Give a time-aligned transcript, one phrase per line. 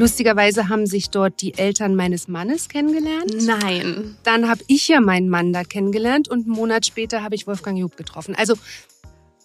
[0.00, 3.34] Lustigerweise haben sich dort die Eltern meines Mannes kennengelernt.
[3.42, 4.16] Nein.
[4.22, 7.78] Dann habe ich ja meinen Mann da kennengelernt und einen Monat später habe ich Wolfgang
[7.78, 8.34] Job getroffen.
[8.34, 8.54] Also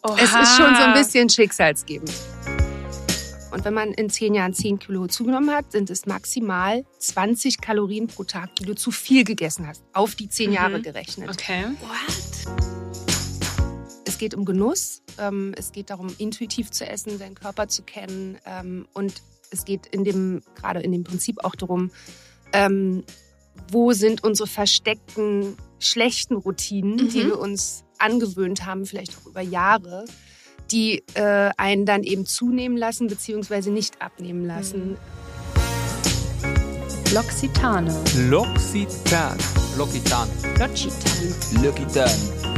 [0.02, 0.16] Oha.
[0.16, 2.10] es ist schon so ein bisschen schicksalsgebend.
[3.52, 8.08] Und wenn man in zehn Jahren 10 Kilo zugenommen hat, sind es maximal 20 Kalorien
[8.08, 11.32] pro Tag, die du zu viel gegessen hast, auf die zehn Jahre gerechnet.
[11.32, 11.66] Okay.
[11.82, 12.56] What?
[14.06, 18.38] Es geht um Genuss, ähm, es geht darum, intuitiv zu essen, seinen Körper zu kennen
[18.46, 19.22] ähm, und
[19.56, 21.92] es geht in dem, gerade in dem Prinzip auch darum,
[22.54, 23.04] ähm,
[23.72, 27.10] wo sind unsere versteckten schlechten Routinen, Mhm.
[27.10, 30.06] die wir uns angewöhnt haben, vielleicht auch über Jahre,
[30.72, 34.98] die äh, einen dann eben zunehmen lassen beziehungsweise nicht abnehmen lassen.
[37.14, 37.92] L'Occitane.
[38.30, 39.38] L'Occitan.
[39.78, 40.28] L'Occitan.
[40.58, 41.32] L'Occitane.
[41.62, 42.10] L'Occitan.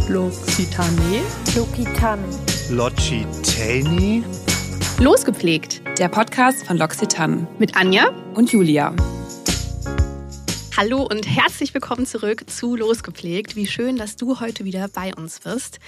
[0.10, 1.22] L'Occitane.
[1.56, 2.20] Lokitan.
[2.70, 4.24] Logitani?
[5.00, 8.10] Losgepflegt, der Podcast von L'Occitane Mit Anja?
[8.34, 8.96] und Julia.
[10.76, 13.56] Hallo und herzlich willkommen zurück zu Losgepflegt.
[13.56, 15.80] Wie schön, dass du heute wieder bei uns bist.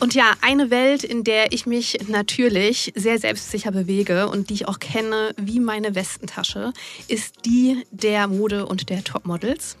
[0.00, 4.68] Und ja, eine Welt, in der ich mich natürlich sehr selbstsicher bewege und die ich
[4.68, 6.72] auch kenne wie meine Westentasche,
[7.06, 9.76] ist die der Mode und der Topmodels.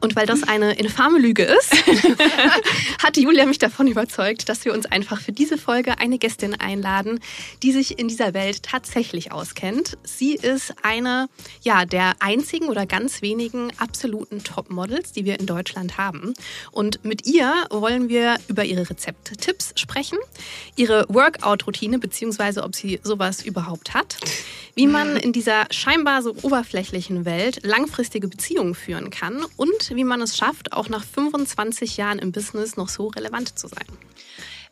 [0.00, 1.72] Und weil das eine infame Lüge ist,
[3.02, 7.20] hat Julia mich davon überzeugt, dass wir uns einfach für diese Folge eine Gästin einladen,
[7.62, 9.98] die sich in dieser Welt tatsächlich auskennt.
[10.04, 11.28] Sie ist eine
[11.62, 16.34] ja, der einzigen oder ganz wenigen absoluten Topmodels, die wir in Deutschland haben.
[16.70, 20.18] Und mit ihr wollen wir über ihre Rezepttipps sprechen,
[20.76, 24.16] ihre Workout-Routine, beziehungsweise ob sie sowas überhaupt hat,
[24.74, 30.20] wie man in dieser scheinbar so oberflächlichen Welt langfristige Beziehungen führen kann und wie man
[30.22, 33.84] es schafft, auch nach 25 Jahren im Business noch so relevant zu sein.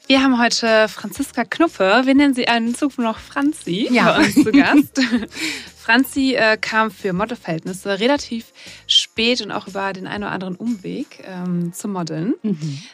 [0.08, 4.12] Wir haben heute Franziska Knuppe, wir nennen sie einen Zug noch Franzi, Ja.
[4.12, 5.00] bei uns zu Gast.
[5.76, 8.52] Franzi äh, kam für Modelverhältnisse relativ
[8.88, 12.34] spät und auch über den einen oder anderen Umweg ähm, zum Modeln.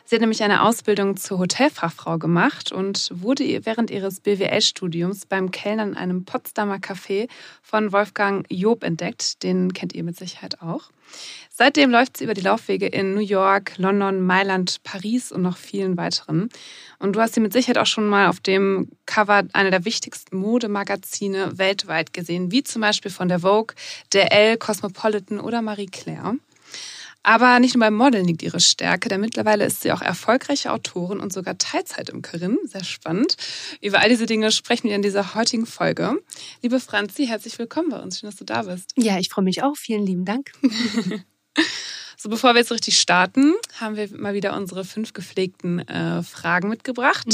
[0.05, 5.91] Sie hat nämlich eine Ausbildung zur Hotelfachfrau gemacht und wurde während ihres BWL-Studiums beim Kellnern
[5.91, 7.29] in einem Potsdamer Café
[7.63, 9.43] von Wolfgang Job entdeckt.
[9.43, 10.91] Den kennt ihr mit Sicherheit auch.
[11.65, 15.97] Seitdem läuft sie über die Laufwege in New York, London, Mailand, Paris und noch vielen
[15.97, 16.49] weiteren.
[16.99, 20.39] Und du hast sie mit Sicherheit auch schon mal auf dem Cover einer der wichtigsten
[20.39, 23.77] Modemagazine weltweit gesehen, wie zum Beispiel von der Vogue,
[24.13, 26.35] der Elle, Cosmopolitan oder Marie Claire.
[27.23, 31.21] Aber nicht nur beim Modeln liegt ihre Stärke, denn mittlerweile ist sie auch erfolgreiche Autorin
[31.21, 32.59] und sogar Teilzeitimkerin.
[32.65, 33.37] Sehr spannend.
[33.81, 36.19] Über all diese Dinge sprechen wir in dieser heutigen Folge.
[36.61, 38.19] Liebe Franzi, herzlich willkommen bei uns.
[38.19, 38.91] Schön, dass du da bist.
[38.97, 39.77] Ja, ich freue mich auch.
[39.77, 40.51] Vielen lieben Dank.
[42.17, 46.69] So, bevor wir jetzt richtig starten, haben wir mal wieder unsere fünf gepflegten äh, Fragen
[46.69, 47.27] mitgebracht.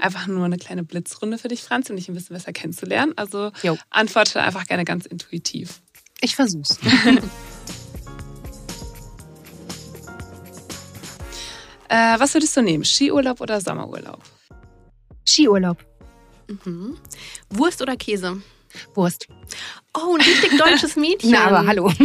[0.00, 3.12] Einfach nur eine kleine Blitzrunde für dich, Franzi, um dich ein bisschen besser kennenzulernen.
[3.16, 3.76] Also Jo.
[3.90, 5.82] antworte einfach gerne ganz intuitiv.
[6.22, 6.78] Ich versuch's.
[11.92, 12.84] Äh, was würdest du nehmen?
[12.84, 14.22] Skiurlaub oder Sommerurlaub?
[15.26, 15.84] Skiurlaub.
[16.64, 16.96] Mhm.
[17.48, 18.40] Wurst oder Käse?
[18.94, 19.26] Wurst.
[19.96, 21.30] Oh, ein richtig deutsches Mädchen.
[21.32, 21.92] Na, aber hallo.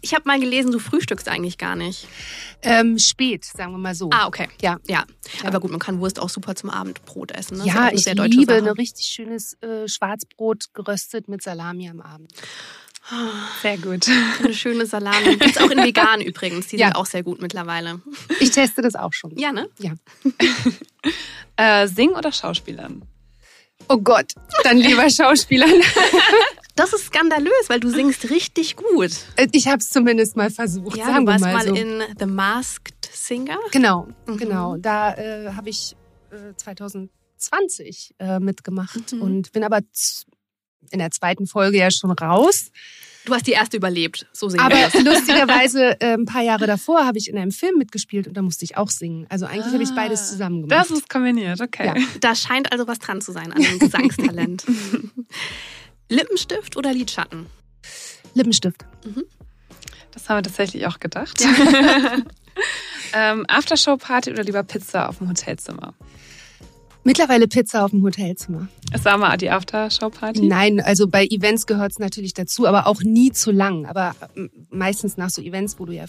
[0.00, 2.06] Ich habe mal gelesen, du frühstückst eigentlich gar nicht.
[2.62, 4.10] ähm, spät, sagen wir mal so.
[4.12, 4.48] Ah, okay.
[4.60, 4.78] Ja.
[4.86, 5.04] Ja.
[5.44, 7.58] Aber gut, man kann Wurst auch super zum Abendbrot essen.
[7.58, 7.66] Ne?
[7.66, 8.64] Ja, eine ich liebe Sache.
[8.64, 12.32] ein richtig schönes äh, Schwarzbrot geröstet mit Salami am Abend.
[13.62, 14.06] Sehr gut.
[14.42, 15.36] Eine schöne Salami.
[15.36, 16.68] Gibt's auch in vegan übrigens.
[16.68, 16.86] Die Ja.
[16.88, 18.00] sind auch sehr gut mittlerweile.
[18.40, 19.36] Ich teste das auch schon.
[19.36, 19.68] Ja, ne?
[19.78, 19.92] Ja.
[21.56, 23.02] Äh, Singen oder Schauspielern?
[23.88, 25.66] Oh Gott, dann lieber Schauspieler.
[26.76, 29.10] Das ist skandalös, weil du singst richtig gut.
[29.52, 31.74] Ich habe es zumindest mal versucht, Ja, sagen du warst mal, mal so.
[31.74, 33.58] in The Masked Singer.
[33.70, 34.36] Genau, Mhm.
[34.38, 34.76] genau.
[34.76, 35.94] Da äh, habe ich
[36.32, 39.22] äh, 2020 äh, mitgemacht Mhm.
[39.22, 39.80] und bin aber
[40.90, 42.70] in der zweiten Folge ja schon raus.
[43.26, 44.26] Du hast die erste überlebt.
[44.32, 45.02] So singen Aber wir das.
[45.02, 48.64] lustigerweise äh, ein paar Jahre davor habe ich in einem Film mitgespielt und da musste
[48.64, 49.26] ich auch singen.
[49.30, 49.94] Also eigentlich habe ich Ah.
[49.96, 50.78] beides zusammen gemacht.
[50.78, 51.86] Das ist kombiniert, okay.
[51.86, 51.94] Ja.
[52.20, 54.64] Da scheint also was dran zu sein an dem Gesangstalent.
[56.10, 57.46] Lippenstift oder Lidschatten?
[58.34, 58.84] Lippenstift.
[60.12, 61.42] Das haben wir tatsächlich auch gedacht.
[63.14, 65.94] ähm, Aftershow-Party oder lieber Pizza auf dem Hotelzimmer?
[67.06, 68.68] Mittlerweile Pizza auf dem Hotelzimmer.
[68.90, 70.46] Es war mal die Aftershow-Party.
[70.46, 73.84] Nein, also bei Events gehört es natürlich dazu, aber auch nie zu lang.
[73.84, 76.06] Aber ähm, meistens nach so Events, wo du ja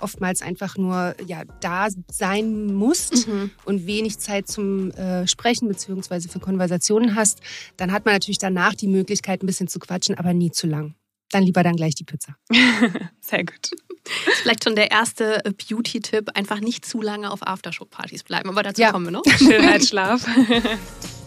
[0.00, 3.50] oftmals einfach nur ja, da sein musst Mhm.
[3.66, 7.40] und wenig Zeit zum äh, Sprechen beziehungsweise für Konversationen hast,
[7.76, 10.94] dann hat man natürlich danach die Möglichkeit, ein bisschen zu quatschen, aber nie zu lang.
[11.30, 12.34] Dann lieber dann gleich die Pizza.
[13.20, 13.70] Sehr gut.
[14.26, 16.30] Das ist vielleicht schon der erste Beauty-Tipp.
[16.34, 18.48] Einfach nicht zu lange auf Aftershow-Partys bleiben.
[18.48, 18.90] Aber dazu Ja.
[18.92, 19.24] kommen wir noch.
[19.38, 20.26] Schönheitsschlaf.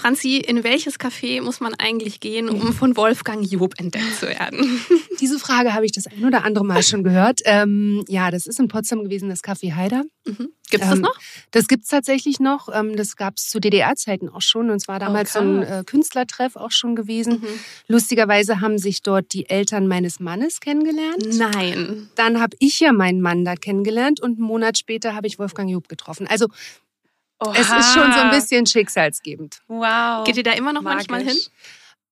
[0.00, 4.80] Franzi, in welches Café muss man eigentlich gehen, um von Wolfgang Job entdeckt zu werden?
[5.20, 7.40] Diese Frage habe ich das ein oder andere Mal schon gehört.
[7.44, 10.04] Ähm, ja, das ist in Potsdam gewesen, das Café Haider.
[10.24, 10.48] Mhm.
[10.70, 11.18] Gibt es das Ähm, noch?
[11.50, 12.68] Das gibt's tatsächlich noch.
[12.72, 14.70] Ähm, Das gab es zu DDR-Zeiten auch schon.
[14.70, 17.40] Und es war damals so ein äh, Künstlertreff auch schon gewesen.
[17.42, 17.46] Mhm.
[17.88, 21.26] Lustigerweise haben sich dort die Eltern meines Mannes kennengelernt.
[21.34, 22.08] Nein.
[22.14, 25.70] Dann habe ich ja meinen Mann da kennengelernt und einen Monat später habe ich Wolfgang
[25.70, 26.26] Job getroffen.
[26.26, 26.46] Also
[27.54, 29.60] es ist schon so ein bisschen schicksalsgebend.
[29.68, 30.24] Wow.
[30.24, 31.08] Geht ihr da immer noch Magisch.
[31.08, 31.40] manchmal hin?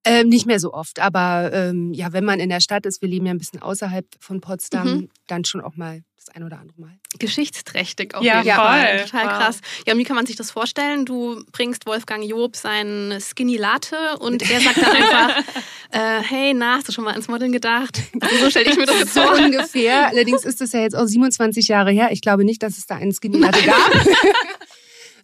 [0.04, 3.08] Ähm, nicht mehr so oft, aber ähm, ja, wenn man in der Stadt ist, wir
[3.08, 5.10] leben ja ein bisschen außerhalb von Potsdam, Mhm.
[5.26, 6.92] dann schon auch mal das ein oder andere Mal.
[7.18, 8.64] Geschichtsträchtig auf Ja, jeden voll.
[8.64, 9.04] Fall.
[9.04, 9.32] Total Wow.
[9.38, 9.60] krass.
[9.86, 11.04] Ja, und wie kann man sich das vorstellen?
[11.04, 15.36] Du bringst Wolfgang Job seinen Skinny Latte und er sagt dann einfach,
[15.90, 18.00] äh, hey, na, hast du schon mal ans Modeln gedacht?
[18.20, 19.36] Also so stelle ich mir das jetzt So vor.
[19.36, 20.06] ungefähr.
[20.08, 22.10] Allerdings ist das ja jetzt auch 27 Jahre her.
[22.12, 23.76] Ich glaube nicht, dass es da einen Skinny Latte gab.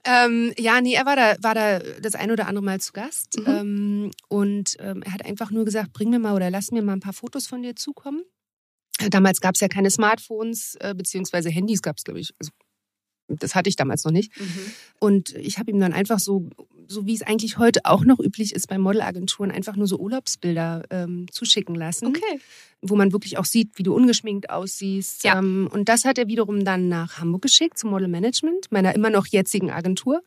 [0.04, 3.38] ähm, ja, nee, er war da, war da das ein oder andere Mal zu Gast.
[3.38, 3.46] Mhm.
[3.46, 6.92] Ähm, und ähm, er hat einfach nur gesagt, bring mir mal oder lass mir mal
[6.92, 8.22] ein paar Fotos von dir zukommen.
[9.10, 12.34] Damals gab es ja keine Smartphones, äh, beziehungsweise Handys gab es, glaube ich.
[12.38, 12.52] Also,
[13.28, 14.38] das hatte ich damals noch nicht.
[14.38, 14.72] Mhm.
[15.00, 16.50] Und ich habe ihm dann einfach so,
[16.88, 20.84] so wie es eigentlich heute auch noch üblich ist bei Modelagenturen, einfach nur so Urlaubsbilder
[20.90, 22.40] ähm, zuschicken lassen Okay.
[22.82, 25.25] wo man wirklich auch sieht, wie du ungeschminkt aussiehst.
[25.25, 25.38] Ja.
[25.38, 29.10] Ähm, und das hat er wiederum dann nach Hamburg geschickt zum Model Management, meiner immer
[29.10, 30.20] noch jetzigen Agentur.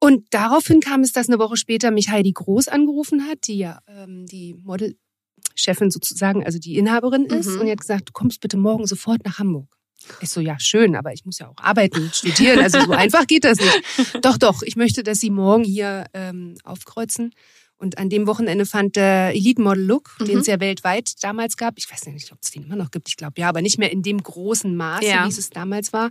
[0.00, 3.80] Und daraufhin kam es, dass eine Woche später mich Heidi Groß angerufen hat, die ja
[3.86, 7.60] ähm, die Modelchefin sozusagen, also die Inhaberin ist, Mhm.
[7.60, 9.68] und die hat gesagt, du kommst bitte morgen sofort nach Hamburg.
[10.20, 12.60] Ich so, ja, schön, aber ich muss ja auch arbeiten, studieren.
[12.60, 13.82] Also so einfach geht das nicht.
[14.22, 17.34] Doch, doch, ich möchte, dass Sie morgen hier ähm, aufkreuzen.
[17.80, 20.40] Und an dem Wochenende fand der Elite Model Look, den Mhm.
[20.42, 23.16] es ja weltweit damals gab, ich weiß nicht, ob es den immer noch gibt, ich
[23.16, 25.24] glaube ja, aber nicht mehr in dem großen Maße, Ja.
[25.24, 26.10] wie es damals war,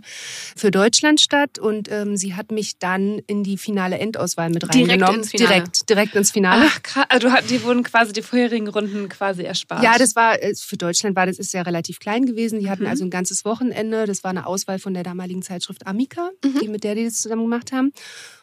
[0.56, 1.58] für Deutschland statt.
[1.60, 5.20] Und ähm, sie hat mich dann in die finale Endauswahl mit Direkt reingenommen.
[5.20, 5.48] ins Finale.
[5.54, 6.64] Direkt, direkt ins Finale.
[6.66, 7.06] Ach, krass.
[7.08, 9.82] Also, du hat- die wurden quasi die vorherigen Runden quasi erspart.
[9.84, 12.58] Ja, das war äh, für Deutschland war das ist ja relativ klein gewesen.
[12.58, 12.88] Die hatten Mhm.
[12.90, 14.06] also ein ganzes Wochenende.
[14.06, 16.58] Das war eine Auswahl von der damaligen Zeitschrift Amica, Mhm.
[16.60, 17.92] die mit der die das zusammen gemacht haben.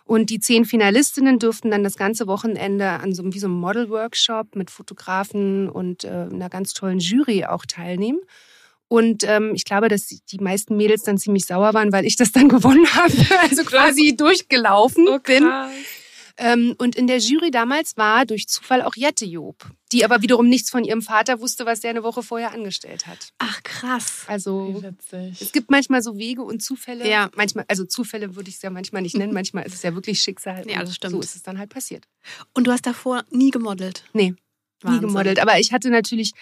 [0.07, 3.59] Und die zehn Finalistinnen durften dann das ganze Wochenende an so einem- wie so einem
[3.59, 8.19] Model-Workshop mit Fotografen und äh, einer ganz tollen Jury auch teilnehmen.
[8.87, 12.31] Und ähm, ich glaube, dass die meisten Mädels dann ziemlich sauer waren, weil ich das
[12.31, 13.13] dann gewonnen habe.
[13.41, 15.43] Also quasi durchgelaufen oh, bin.
[16.37, 20.47] Ähm, und in der Jury damals war durch Zufall auch Jette Job, die aber wiederum
[20.47, 23.33] nichts von ihrem Vater wusste, was der eine Woche vorher angestellt hat.
[23.39, 24.23] Ach, krass.
[24.27, 24.83] Also
[25.39, 27.09] es gibt manchmal so Wege und Zufälle.
[27.09, 27.29] Ja.
[27.35, 29.33] Manchmal, also Zufälle würde ich es ja manchmal nicht nennen.
[29.33, 30.69] Manchmal ist es ja wirklich Schicksal.
[30.69, 31.13] Ja, das stimmt.
[31.13, 32.07] So ist es dann halt passiert.
[32.53, 34.03] Und du hast davor nie gemodelt?
[34.13, 34.35] Nee,
[34.81, 35.01] Wahnsinn.
[35.01, 35.39] nie gemodelt.
[35.39, 36.33] Aber ich hatte natürlich,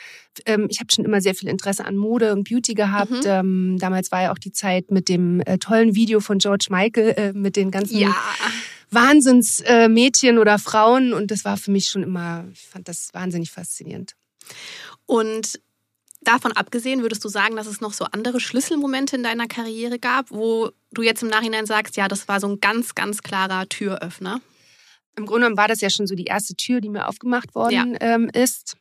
[0.46, 3.12] ähm, ich habe schon immer sehr viel Interesse an Mode und Beauty gehabt.
[3.12, 3.22] Mhm.
[3.26, 7.14] Ähm, damals war ja auch die Zeit mit dem äh, tollen Video von George Michael,
[7.18, 8.14] äh, mit den ganzen Ja.
[8.92, 11.14] Wahnsinnsmädchen äh, Mädchen oder Frauen.
[11.14, 14.16] Und das war für mich schon immer, ich fand das wahnsinnig faszinierend.
[15.06, 15.60] Und
[16.22, 20.32] davon abgesehen, würdest du sagen, dass es noch so andere Schlüsselmomente in deiner Karriere gab,
[20.32, 24.42] wo du jetzt im Nachhinein sagst, ja, das war so ein ganz, ganz klarer Türöffner?
[25.16, 27.98] Im Grunde genommen war das ja schon so die erste Tür, die mir aufgemacht worden
[28.02, 28.76] ähm, ist.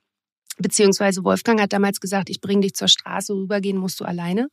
[0.59, 4.49] Beziehungsweise Wolfgang hat damals gesagt, ich bringe dich zur Straße, rübergehen musst du alleine.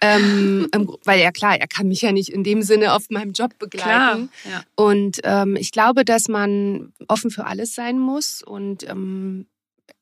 [0.00, 0.68] Ähm,
[1.04, 4.30] weil ja klar, er kann mich ja nicht in dem Sinne auf meinem Job begleiten.
[4.42, 4.52] Klar.
[4.52, 4.62] Ja.
[4.74, 9.46] Und ähm, ich glaube, dass man offen für alles sein muss und ähm,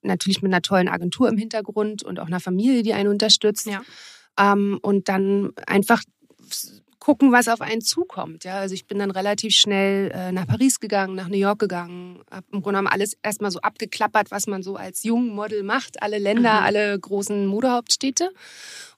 [0.03, 3.67] natürlich mit einer tollen Agentur im Hintergrund und auch einer Familie, die einen unterstützt.
[3.67, 3.83] Ja.
[4.39, 6.03] Ähm, und dann einfach
[7.01, 8.45] gucken, was auf einen zukommt.
[8.45, 12.21] Ja, also ich bin dann relativ schnell äh, nach Paris gegangen, nach New York gegangen,
[12.31, 16.03] habe im Grunde genommen alles erstmal so abgeklappert, was man so als jungen Model macht,
[16.03, 16.67] alle Länder, Mhm.
[16.67, 18.31] alle großen Modehauptstädte.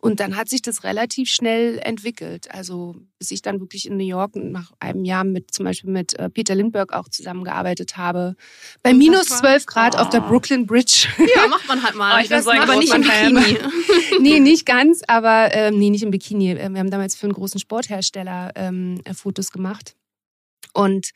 [0.05, 2.53] Und dann hat sich das relativ schnell entwickelt.
[2.53, 6.19] Also bis ich dann wirklich in New York nach einem Jahr mit zum Beispiel mit
[6.19, 8.35] äh, Peter Lindbergh auch zusammengearbeitet habe.
[8.83, 10.29] Bei minus war- 12 Grad auf der Oh.
[10.29, 11.07] Brooklyn Bridge.
[11.37, 12.17] Ja, macht man halt mal.
[12.19, 13.03] Oh, ich so ein aber nicht im.
[13.03, 13.59] Bikini.
[14.21, 16.51] nee, nicht ganz, aber ähm, nee, nicht im Bikini.
[16.51, 19.95] Ähm, Wir haben damals für einen großen Sporthersteller ähm, äh, Fotos gemacht.
[20.73, 21.11] Und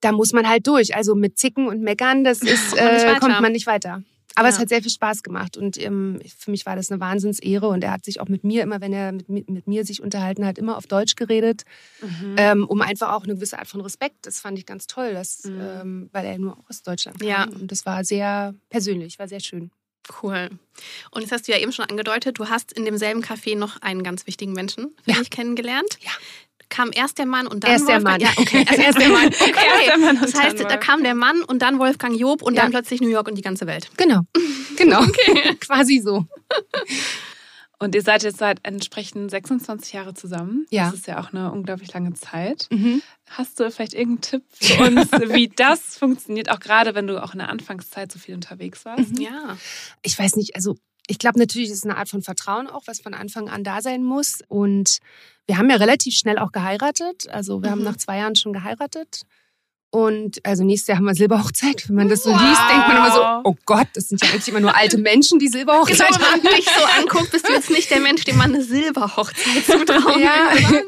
[0.00, 0.96] da muss man halt durch.
[0.96, 4.02] Also mit Zicken und Meckern, das ist, äh, kommt man nicht weiter.
[4.36, 4.60] Aber es Ja.
[4.62, 7.90] hat sehr viel Spaß gemacht und ähm, für mich war das eine Wahnsinnsehre und er
[7.90, 10.58] hat sich auch mit mir, immer wenn er mit, mi- mit mir sich unterhalten hat,
[10.58, 11.62] immer auf Deutsch geredet,
[12.02, 12.34] Mhm.
[12.38, 14.26] ähm, um einfach auch eine gewisse Art von Respekt.
[14.26, 15.60] Das fand ich ganz toll, dass, Mhm.
[15.60, 17.28] ähm, weil er nur aus Deutschland kam.
[17.28, 17.44] Ja.
[17.44, 19.70] Und das war sehr persönlich, war sehr schön.
[20.22, 20.50] Cool.
[21.10, 24.04] Und jetzt hast du ja eben schon angedeutet, du hast in demselben Café noch einen
[24.04, 25.18] ganz wichtigen Menschen für Ja.
[25.18, 25.98] dich kennengelernt.
[26.00, 26.12] Ja.
[26.68, 28.20] Kam erst der Mann und dann Erst der Wolfgang.
[28.22, 28.34] Mann.
[28.34, 28.64] Ja, okay.
[28.68, 29.26] Erst, erst der Mann.
[29.40, 29.52] Okay.
[29.66, 32.54] Erst der Mann und das heißt, da kam der Mann und dann Wolfgang Job und
[32.54, 32.62] Ja.
[32.62, 33.88] dann plötzlich New York und die ganze Welt.
[33.96, 34.22] Genau,
[34.76, 35.02] genau,
[35.60, 36.26] quasi so.
[37.78, 40.66] Und ihr seid jetzt seit entsprechend 26 Jahre zusammen.
[40.70, 40.86] Ja.
[40.86, 42.68] Das ist ja auch eine unglaublich lange Zeit.
[42.70, 43.02] Mhm.
[43.28, 47.34] Hast du vielleicht irgendeinen Tipp für uns, wie das funktioniert, auch gerade wenn du auch
[47.34, 49.10] in der Anfangszeit so viel unterwegs warst?
[49.16, 49.20] Mhm.
[49.20, 49.58] Ja.
[50.02, 50.76] Ich weiß nicht, also
[51.08, 53.80] ich glaube natürlich ist es eine Art von Vertrauen auch, was von Anfang an da
[53.82, 54.40] sein muss.
[54.48, 54.98] Und
[55.46, 57.28] wir haben ja relativ schnell auch geheiratet.
[57.30, 57.84] Also wir haben Mhm.
[57.84, 59.22] nach zwei Jahren schon geheiratet.
[59.90, 61.88] Und also nächstes Jahr haben wir Silberhochzeit.
[61.88, 64.48] Wenn man das so liest, denkt man immer so, oh Gott, das sind ja eigentlich
[64.48, 66.56] immer nur alte Menschen, die Genau, Silberhochzeit wenn man haben.
[66.56, 70.50] dich so anguckt, bist du jetzt nicht der Mensch, dem man eine Silberhochzeit zutrauen Ja.
[70.52, 70.84] würde.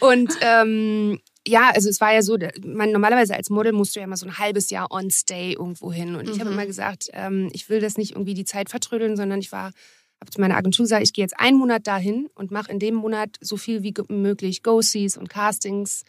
[0.00, 4.04] Und ähm, ja, also es war ja so, man, normalerweise als Model musst du ja
[4.04, 6.14] immer so ein halbes Jahr on stay irgendwo hin.
[6.16, 6.54] Und ich habe Mhm.
[6.54, 9.72] immer gesagt, ähm, ich will das nicht irgendwie die Zeit vertrödeln, sondern ich war,
[10.20, 12.94] habe zu meiner Agentur gesagt, ich gehe jetzt einen Monat dahin und mache in dem
[12.94, 16.04] Monat so viel wie möglich Go-Sees und Castings.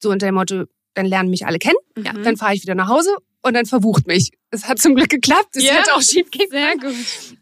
[0.00, 2.12] So unter dem Motto, dann lernen mich alle kennen, Ja.
[2.12, 4.32] dann fahre ich wieder nach Hause und dann verbucht mich.
[4.50, 5.76] Es hat zum Glück geklappt, es Ja.
[5.76, 6.94] hätte auch schief gehen Sehr gut.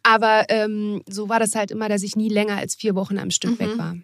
[0.05, 3.33] Aber ähm, so war das halt immer, dass ich nie länger als vier Wochen am
[3.33, 3.59] Stück Mhm.
[3.59, 3.97] weg war.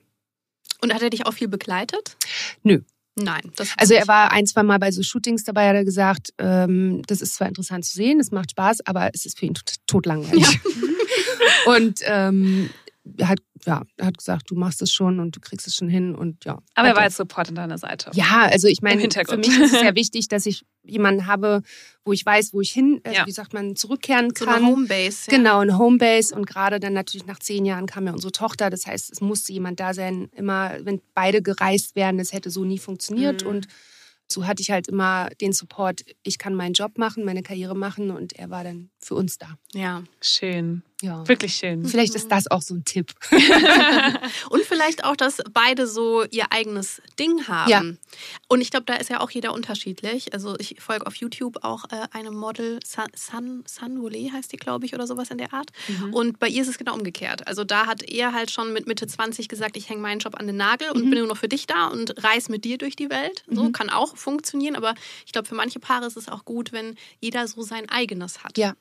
[0.83, 2.17] Und hat er dich auch viel begleitet?
[2.65, 2.81] Nö.
[3.19, 3.51] Nein.
[3.57, 7.03] Das Also er war ein, zwei Mal bei so Shootings dabei, hat er gesagt, ähm,
[7.07, 9.75] das ist zwar interessant zu sehen, es macht Spaß, aber es ist für ihn tot,
[9.87, 10.61] totlangweilig.
[11.67, 12.69] und ähm,
[13.23, 16.15] hat, ja, er hat gesagt, du machst es schon und du kriegst es schon hin
[16.15, 16.59] und ja.
[16.75, 18.11] Aber er war jetzt Support an deiner Seite.
[18.15, 21.63] ja, also ich meine, für mich ist es sehr wichtig, dass ich jemanden habe,
[22.05, 23.27] wo ich weiß, wo ich hin, also Ja.
[23.27, 24.57] wie sagt man, zurückkehren so kann.
[24.57, 25.31] eine Homebase.
[25.31, 25.37] Ja.
[25.37, 28.71] Genau, eine Homebase und gerade dann natürlich nach zehn Jahren kam ja unsere Tochter.
[28.71, 30.29] Das heißt, es musste jemand da sein.
[30.33, 33.43] Immer, wenn beide gereist wären, das hätte so nie funktioniert.
[33.45, 33.51] Mhm.
[33.51, 33.69] Und
[34.29, 38.11] so hatte ich halt immer den Support, ich kann meinen Job machen, meine Karriere machen
[38.11, 39.57] und er war dann für uns da.
[39.73, 40.03] Ja.
[40.21, 40.83] Schön.
[41.03, 41.29] Ja.
[41.29, 41.85] Wirklich schön.
[41.85, 43.13] Vielleicht ist das auch so ein Tipp.
[44.51, 47.71] Und vielleicht auch, dass beide so ihr eigenes Ding haben.
[47.71, 47.83] Ja.
[48.49, 50.33] Und ich glaube, da ist ja auch jeder unterschiedlich.
[50.33, 53.97] Also ich folge auf YouTube auch äh, einem Model, San, San, San
[54.33, 55.71] heißt die, glaube ich, oder sowas in der Art.
[55.89, 56.15] Mhm.
[56.15, 57.47] Und bei ihr ist es genau umgekehrt.
[57.47, 60.47] Also da hat er halt schon mit Mitte 20 gesagt, ich hänge meinen Job an
[60.47, 61.11] den Nagel und Mhm.
[61.11, 63.45] bin nur noch für dich da und reise mit dir durch die Welt.
[63.51, 63.73] So Mhm.
[63.73, 64.95] kann auch funktionieren, aber
[65.27, 68.57] ich glaube, für manche Paare ist es auch gut, wenn jeder so sein eigenes hat.
[68.57, 68.75] Ja.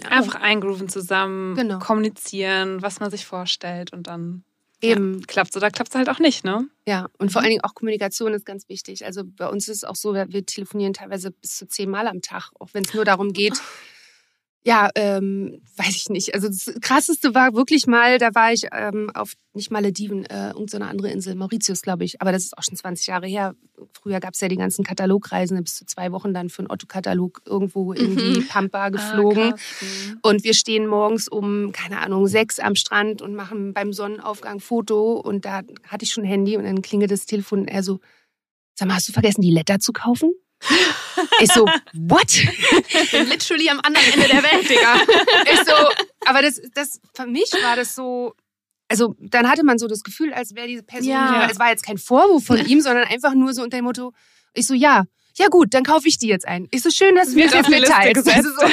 [0.00, 0.08] Ja.
[0.08, 1.78] Einfach eingrooven zusammen, Genau.
[1.78, 4.44] kommunizieren, was man sich vorstellt und dann
[4.80, 6.66] Eben, klappt oder klappt es halt auch nicht, ne?
[6.88, 7.08] ja.
[7.18, 9.04] Und vor allen Dingen auch Kommunikation ist ganz wichtig.
[9.04, 12.20] Also bei uns ist es auch so, wir wir telefonieren teilweise bis zu zehnmal am
[12.20, 13.52] Tag, auch wenn es nur darum geht,
[14.64, 16.34] ja, ähm, weiß ich nicht.
[16.34, 20.86] Also das Krasseste war wirklich mal, da war ich ähm, auf, nicht Malediven, äh, irgendeine
[20.86, 22.22] andere Insel, Mauritius, glaube ich.
[22.22, 23.56] Aber das ist auch schon 20 Jahre her.
[23.92, 27.42] Früher gab es ja die ganzen Katalogreisen, bis zu zwei Wochen dann für einen Otto-Katalog
[27.44, 28.48] irgendwo in die Mhm.
[28.48, 29.52] Pampa geflogen.
[29.52, 29.82] Ah, krass.
[30.06, 30.18] Mhm.
[30.22, 35.14] Und wir stehen morgens um, keine Ahnung, sechs am Strand und machen beim Sonnenaufgang Foto.
[35.14, 37.98] Und da hatte ich schon ein Handy und dann klingelt das Telefon er so,
[38.74, 40.32] sag mal, hast du vergessen, die Letter zu kaufen?
[41.40, 42.32] Ich so, what?
[42.32, 44.94] Ich bin literally am anderen Ende der Welt, Digga.
[45.52, 45.74] Ich so,
[46.26, 48.34] aber das, das, für mich war das so,
[48.88, 51.48] also dann hatte man so das Gefühl, als wäre diese Person, Ja.
[51.50, 54.12] es war jetzt kein Vorwurf von ihm, sondern einfach nur so unter dem Motto,
[54.54, 55.04] ich so, ja,
[55.38, 56.68] ja gut, dann kaufe ich die jetzt ein.
[56.70, 58.28] Ich so, schön, dass du mir das mitteilst.
[58.28, 58.66] Also so,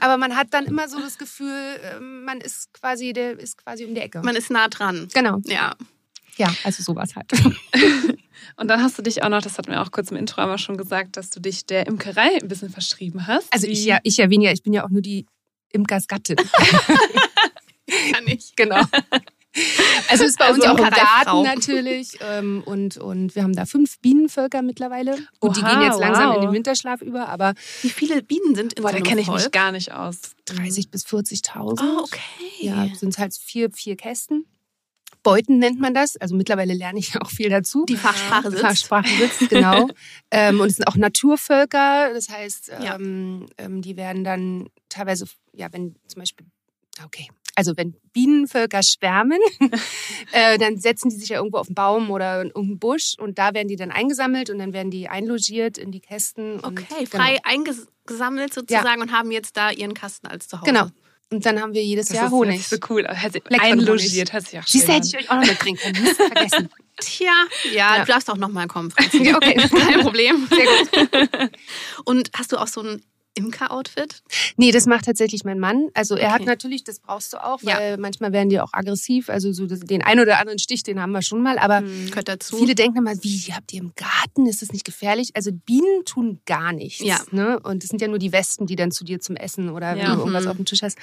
[0.00, 1.54] aber man hat dann immer so das Gefühl,
[1.94, 4.22] ähm, man ist quasi, der ist quasi um die Ecke.
[4.22, 5.08] Man ist nah dran.
[5.12, 5.38] genau.
[5.44, 5.74] Ja.
[6.36, 7.30] Ja, also sowas halt.
[8.56, 10.58] Und dann hast du dich auch noch, das hatten wir auch kurz im Intro einmal
[10.58, 13.52] schon gesagt, dass du dich der Imkerei ein bisschen verschrieben hast.
[13.52, 15.26] Also ich ja, ich ja weniger, ich bin ja auch nur die
[15.72, 16.36] Imkersgattin.
[18.12, 18.54] Kann ich.
[18.56, 18.82] genau.
[20.08, 20.90] Also ist bei Also uns auch im.
[20.90, 22.18] Garten natürlich.
[22.20, 25.16] Ähm, und, und wir haben da fünf Bienenvölker mittlerweile.
[25.40, 26.36] Gut, die Oha, gehen jetzt langsam wow.
[26.36, 29.28] in den Winterschlaf über, aber Wie viele Bienen sind in Boah, so da kenne ich
[29.28, 30.20] mich gar nicht aus.
[30.46, 31.80] 30 bis 40.000.
[31.82, 32.20] Oh, okay.
[32.60, 34.46] Ja, sind halt vier, vier Kästen.
[35.22, 36.16] Beuten nennt man das.
[36.16, 37.84] Also mittlerweile lerne ich auch viel dazu.
[37.84, 38.62] Die Fachsprache sitzt.
[38.62, 39.88] Fachsprache sitzt, genau.
[40.30, 42.12] ähm, und es sind auch Naturvölker.
[42.14, 42.96] Das heißt, Ja.
[42.96, 46.46] ähm, ähm, die werden dann teilweise, ja, wenn zum Beispiel,
[47.04, 49.38] okay, also wenn Bienenvölker schwärmen,
[50.32, 53.38] äh, dann setzen die sich ja irgendwo auf einen Baum oder in irgendeinen Busch und
[53.38, 56.60] da werden die dann eingesammelt und dann werden die einlogiert in die Kästen.
[56.60, 57.22] Und, Okay, genau.
[57.24, 60.66] frei eingesammelt sozusagen und haben jetzt da ihren Kasten als Zuhause.
[60.66, 60.86] Genau.
[61.32, 62.56] Und dann haben wir jedes Das Jahr ist Honig.
[62.58, 63.06] nicht so cool.
[63.08, 65.96] Hört sich- Einlogiert, hört sich auch Siehst du, hätte ich euch auch noch mitbringen können.
[66.14, 66.68] Vergessen.
[67.00, 67.32] Tja,
[67.72, 68.04] ja, Ja.
[68.04, 69.32] du darfst auch nochmal kommen, Franzi.
[69.34, 69.54] Okay.
[69.54, 70.46] kein Problem.
[70.50, 71.50] Sehr gut.
[72.04, 73.02] Und hast du auch so ein
[73.34, 74.22] Imker-Outfit?
[74.56, 75.88] Nee, das macht tatsächlich mein Mann.
[75.94, 76.50] Also er hat Okay.
[76.50, 77.78] natürlich, das brauchst du auch, Ja.
[77.78, 79.28] weil manchmal werden die auch aggressiv.
[79.30, 81.58] Also so den einen oder anderen Stich, den haben wir schon mal.
[81.58, 81.82] Aber
[82.24, 82.56] dazu.
[82.56, 84.46] viele denken immer, wie, habt ihr im Garten?
[84.46, 85.30] Ist das nicht gefährlich?
[85.34, 87.04] Also Bienen tun gar nichts.
[87.04, 87.18] Ja.
[87.30, 87.58] Ne?
[87.60, 89.98] Und es sind ja nur die Wespen, die dann zu dir zum Essen oder wenn
[90.02, 90.12] Ja.
[90.14, 90.50] du irgendwas Mhm.
[90.50, 90.98] auf dem Tisch hast.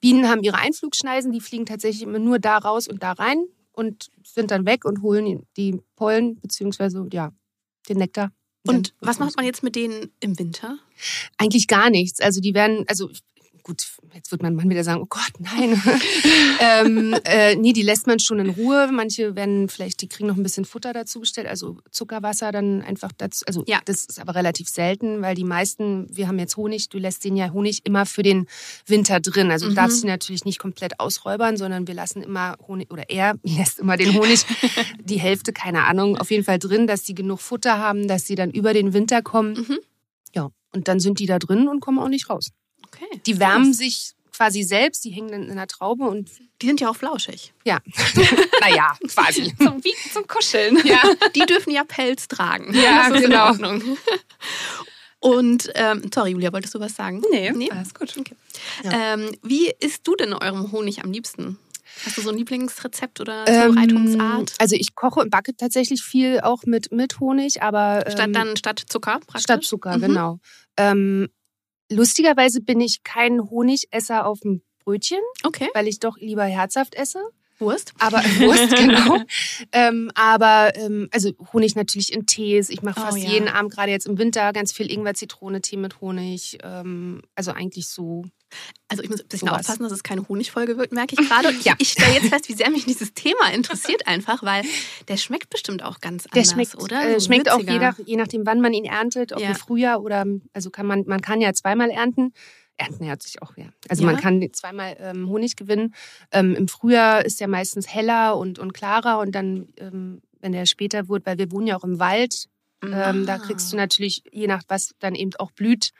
[0.00, 4.08] Bienen haben ihre Einflugschneisen, die fliegen tatsächlich immer nur da raus und da rein und
[4.24, 7.30] sind dann weg und holen die Pollen beziehungsweise ja,
[7.88, 8.32] den Nektar.
[8.68, 10.78] Und was macht man jetzt mit denen im Winter?
[11.36, 12.20] Eigentlich gar nichts.
[12.20, 13.10] Also die werden, also
[13.68, 13.84] gut,
[14.14, 15.80] jetzt wird mein Mann wieder sagen, oh Gott, nein.
[16.60, 18.88] ähm, äh, nee, die lässt man schon in Ruhe.
[18.90, 23.12] Manche werden vielleicht, die kriegen noch ein bisschen Futter dazu gestellt, also Zuckerwasser dann einfach
[23.16, 23.44] dazu.
[23.46, 23.80] Also Ja.
[23.84, 27.36] das ist aber relativ selten, weil die meisten, wir haben jetzt Honig, du lässt den
[27.36, 28.46] ja Honig immer für den
[28.86, 29.50] Winter drin.
[29.50, 29.76] Also du Mhm.
[29.76, 33.96] darfst ihn natürlich nicht komplett ausräubern, sondern wir lassen immer Honig, oder er lässt immer
[33.98, 34.44] den Honig,
[35.04, 38.34] die Hälfte, keine Ahnung, auf jeden Fall drin, dass sie genug Futter haben, dass sie
[38.34, 39.52] dann über den Winter kommen.
[39.68, 39.78] Mhm.
[40.34, 42.50] Ja, und dann sind die da drin und kommen auch nicht raus.
[43.00, 43.20] Okay.
[43.26, 46.30] Die wärmen sich quasi selbst, die hängen dann in einer Traube und
[46.62, 47.52] Die sind ja auch flauschig.
[47.64, 47.78] ja,
[48.60, 49.52] naja, quasi.
[49.62, 50.78] Zum, wie zum Kuscheln.
[50.84, 51.02] Ja,
[51.34, 52.72] die dürfen ja Pelz tragen.
[52.74, 53.46] Ja, das ist genau.
[53.46, 53.98] in Ordnung.
[55.20, 57.20] Und, ähm, sorry, Julia, wolltest du was sagen?
[57.32, 57.70] Nee, Nee?
[57.70, 58.16] alles gut.
[58.16, 58.36] Okay.
[58.84, 59.14] Ja.
[59.14, 61.58] Ähm, wie isst du denn eurem Honig am liebsten?
[62.04, 64.52] Hast du so ein Lieblingsrezept oder Ähm, Zubereitungsart?
[64.58, 68.56] also ich koche und backe tatsächlich viel auch mit, mit Honig, aber ähm, statt dann
[68.56, 69.42] statt Zucker praktisch?
[69.42, 70.00] statt Zucker, Mhm.
[70.02, 70.38] genau.
[70.76, 71.28] Ähm,
[71.90, 75.68] lustigerweise bin ich kein Honigesser auf dem Brötchen, Okay.
[75.74, 77.20] weil ich doch lieber herzhaft esse.
[77.58, 77.92] Wurst?
[77.98, 79.18] Aber Wurst, genau.
[79.72, 82.70] ähm, aber ähm, also Honig natürlich in Tees.
[82.70, 83.28] Ich mache Oh, fast ja.
[83.30, 86.58] jeden Abend, gerade jetzt im Winter, ganz viel Ingwer-Zitrone-Tee mit Honig.
[86.62, 88.24] Ähm, also eigentlich so.
[88.88, 89.60] Also ich muss ein bisschen Sowas.
[89.60, 91.48] aufpassen, dass es keine Honigfolge wird, merke ich gerade.
[91.48, 91.74] Und Ja.
[91.78, 94.64] Ich stelle jetzt fest, wie sehr mich dieses Thema interessiert einfach, weil
[95.08, 97.02] der schmeckt bestimmt auch ganz Der anders, schmeckt, oder?
[97.06, 97.72] äh, So schmeckt auch würziger.
[97.74, 99.50] je, nach, je nachdem, wann man ihn erntet, ob Ja.
[99.50, 100.24] im Frühjahr oder
[100.54, 102.32] also kann man, man kann ja zweimal ernten.
[102.78, 103.66] Ernten hört sich auch ja.
[103.88, 104.12] Also Ja.
[104.12, 105.94] man kann zweimal ähm, Honig gewinnen.
[106.32, 110.64] Ähm, Im Frühjahr ist der meistens heller und, und klarer und dann, ähm, wenn der
[110.64, 112.46] später wird, weil wir wohnen ja auch im Wald,
[112.82, 113.38] ähm, da Ah.
[113.38, 115.90] kriegst du natürlich, je nach was dann eben auch blüht,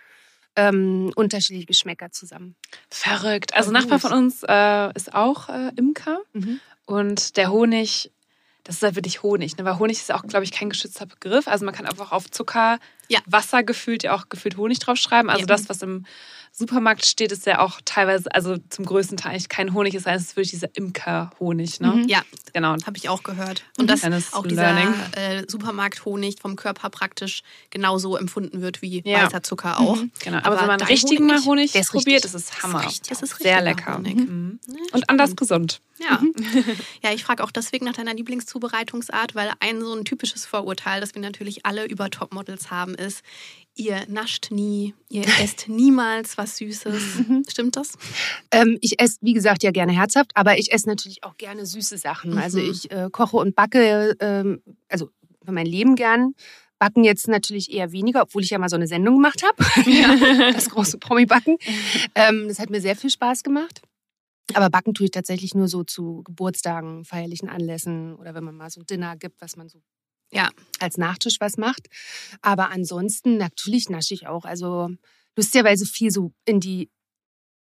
[0.58, 2.56] ähm, unterschiedliche Geschmäcker zusammen.
[2.90, 3.54] Verrückt.
[3.54, 6.60] Also Nachbar von uns äh, ist auch äh, Imker Mhm.
[6.86, 8.10] und der Honig,
[8.64, 9.64] das ist ja wirklich Honig, ne?
[9.64, 11.46] weil Honig ist ja auch, glaube ich, kein geschützter Begriff.
[11.48, 13.20] Also man kann einfach auf Zucker, Ja.
[13.26, 15.30] Wasser gefüllt ja auch gefüllt Honig draufschreiben.
[15.30, 15.46] Also Ja.
[15.46, 16.04] das, was im
[16.58, 20.36] Supermarkt steht, ist ja auch teilweise, also zum größten Teil eigentlich kein Honig, es ist
[20.36, 21.80] wirklich dieser Imker-Honig.
[21.80, 22.04] Ne?
[22.08, 22.22] Ja,
[22.52, 22.70] Genau.
[22.84, 23.62] habe ich auch gehört.
[23.78, 24.72] Und dass Kleines auch dieser
[25.16, 29.24] äh, Supermarkthonig vom Körper praktisch genauso empfunden wird wie Ja.
[29.24, 29.98] weißer Zucker auch.
[30.24, 30.38] Genau.
[30.38, 32.32] Aber, Aber wenn man richtigen Honig, Honig, ist probiert, richtig.
[32.32, 32.84] das ist Hammer.
[33.08, 33.98] Das ist Sehr lecker.
[33.98, 34.59] Mhm.
[34.66, 35.80] Ja, Und anders gesund.
[36.09, 36.23] Ja,
[37.03, 41.14] ja ich frage auch deswegen nach deiner Lieblingszubereitungsart, weil ein so ein typisches Vorurteil, das
[41.14, 43.23] wir natürlich alle über Topmodels haben, ist,
[43.75, 47.03] ihr nascht nie, ihr esst niemals was Süßes.
[47.49, 47.94] Stimmt das?
[48.51, 51.99] Ähm, ich esse, wie gesagt, ja gerne herzhaft, aber ich esse natürlich auch gerne süße
[51.99, 52.33] Sachen.
[52.33, 52.38] Mhm.
[52.38, 55.11] Also ich äh, koche und backe, ähm, also
[55.44, 56.35] für mein Leben gern.
[56.79, 59.64] Backen jetzt natürlich eher weniger, obwohl ich ja mal so eine Sendung gemacht habe.
[60.53, 61.57] das große Promi-Backen.
[62.14, 63.83] Ähm, das hat mir sehr viel Spaß gemacht.
[64.54, 68.70] Aber backen tue ich tatsächlich nur so zu Geburtstagen, feierlichen Anlässen oder wenn man mal
[68.70, 69.80] so ein Dinner gibt, was man so
[70.32, 70.50] Ja.
[70.80, 71.88] als Nachtisch was macht.
[72.42, 74.44] Aber ansonsten natürlich nasche ich auch.
[74.44, 74.88] Also
[75.37, 76.90] lustigerweise viel so in die,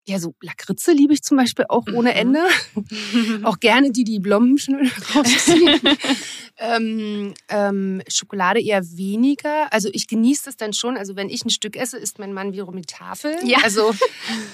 [0.05, 2.15] ja, so Lakritze liebe ich zum Beispiel auch ohne Mhm.
[2.17, 2.39] Ende.
[3.43, 5.79] auch gerne die, die Blomben schnell rausziehen.
[6.57, 9.71] ähm, ähm, Schokolade eher weniger.
[9.71, 10.97] Also ich genieße das dann schon.
[10.97, 13.35] Also wenn ich ein Stück esse, isst mein Mann wiederum die Tafel.
[13.43, 13.59] Ja.
[13.63, 13.93] Also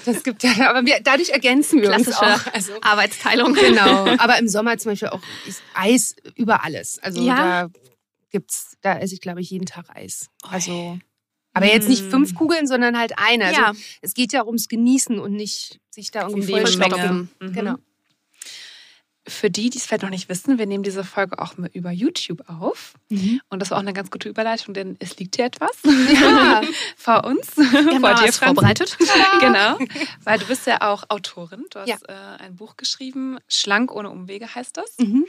[0.04, 2.54] das gibt ja, aber wir, dadurch ergänzen wir uns Klassische auch.
[2.54, 3.54] Also Arbeitsteilung.
[3.54, 6.98] Genau, aber im Sommer zum Beispiel auch ist Eis über alles.
[7.02, 7.36] Also Ja?
[7.66, 7.68] da
[8.30, 10.26] gibt's, da esse ich glaube ich jeden Tag Eis.
[10.42, 10.98] Also,
[11.52, 12.10] aber jetzt nicht Mm.
[12.10, 13.46] fünf Kugeln, sondern halt eine.
[13.46, 17.30] Also ja, es geht ja ums Genießen und nicht sich da irgendwie vollstopfen.
[17.40, 17.52] Mhm.
[17.52, 17.74] Genau.
[19.28, 21.90] Für die, die es vielleicht noch nicht wissen, wir nehmen diese Folge auch mal über
[21.92, 22.94] YouTube auf.
[23.10, 25.70] Und das war auch eine ganz gute Überleitung, denn es liegt hier etwas
[26.20, 26.62] Ja.
[26.96, 28.96] vor uns, wir haben vor dir, vorbereitet.
[29.40, 29.78] Genau,
[30.24, 31.64] weil du bist ja auch Autorin.
[31.70, 31.98] Du hast Ja.
[32.08, 34.96] äh, ein Buch geschrieben, Schlank ohne Umwege heißt das.
[34.98, 35.26] Mhm.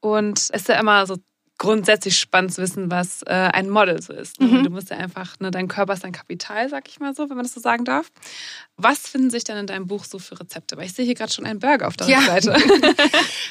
[0.00, 1.16] Und es ist ja immer so
[1.58, 4.40] grundsätzlich spannend zu wissen, was äh, ein Model so ist.
[4.40, 4.46] Ne?
[4.46, 4.64] Mhm.
[4.64, 7.36] Du musst ja einfach, ne, dein Körper ist dein Kapital, sag ich mal so, wenn
[7.36, 8.10] man das so sagen darf.
[8.76, 10.76] Was finden sich denn in deinem Buch so für Rezepte?
[10.76, 12.20] Weil ich sehe hier gerade schon einen Burger auf der Ja.
[12.22, 12.54] Seite.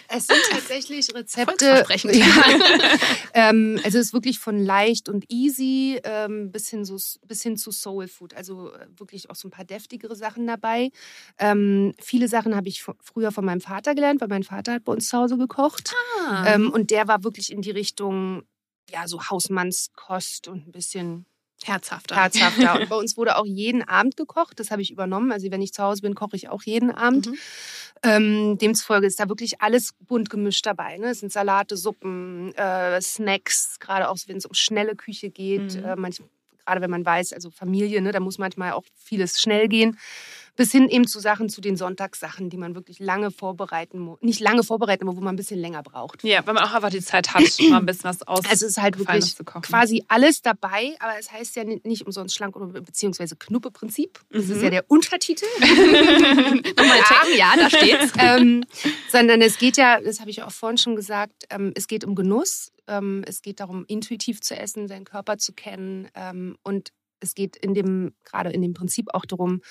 [0.08, 1.84] Es sind tatsächlich Rezepte.
[2.14, 2.26] Ja.
[3.34, 6.96] ähm, also es ist wirklich von leicht und easy ähm, bis, hin so,
[7.28, 8.34] bis hin zu Soul Food.
[8.36, 10.92] Also äh, wirklich auch so ein paar deftigere Sachen dabei.
[11.40, 14.86] Ähm, viele Sachen habe ich fr- früher von meinem Vater gelernt, weil mein Vater hat
[14.86, 15.92] bei uns zu Hause gekocht.
[16.30, 16.54] Ah.
[16.54, 21.26] Ähm, und der war wirklich in die Richtung, ja, so Hausmannskost und ein bisschen
[21.64, 22.16] Herzhafter.
[22.16, 22.80] herzhafter.
[22.80, 24.60] Und bei uns wurde auch jeden Abend gekocht.
[24.60, 25.32] Das habe ich übernommen.
[25.32, 27.28] Also wenn ich zu Hause bin, koche ich auch jeden Abend.
[27.28, 27.38] Mhm.
[28.04, 30.98] Ähm, demzufolge ist da wirklich alles bunt gemischt dabei.
[30.98, 31.08] Ne?
[31.08, 35.76] Es sind Salate, Suppen, äh, Snacks, gerade auch wenn es um schnelle Küche geht.
[35.76, 35.86] Mhm.
[35.86, 36.22] Äh, manch,
[36.66, 39.98] gerade wenn man weiß, also Familie, ne, da muss manchmal auch vieles schnell gehen.
[40.56, 44.20] Bis hin eben zu Sachen, zu den Sonntagssachen, die man wirklich lange vorbereiten muss.
[44.22, 46.24] Nicht lange vorbereiten, aber wo man ein bisschen länger braucht.
[46.24, 48.40] Ja, weil man auch einfach die Zeit hat, mal ein bisschen was aus.
[48.46, 52.36] Also es ist halt wirklich quasi alles dabei, aber es heißt ja ni- nicht umsonst
[52.36, 54.20] schlank oder beziehungsweise Knuppe-Prinzip.
[54.32, 54.52] Das Mhm.
[54.54, 55.46] ist ja der Untertitel.
[55.60, 58.14] Nochmal checken, ja, da steht's.
[58.20, 58.64] ähm,
[59.10, 62.16] sondern es geht ja, das habe ich auch vorhin schon gesagt, ähm, es geht um
[62.16, 62.72] Genuss.
[62.88, 66.08] Ähm, es geht darum, intuitiv zu essen, seinen Körper zu kennen.
[66.16, 66.90] Ähm, und
[67.20, 69.62] es geht in dem, gerade in dem Prinzip auch darum,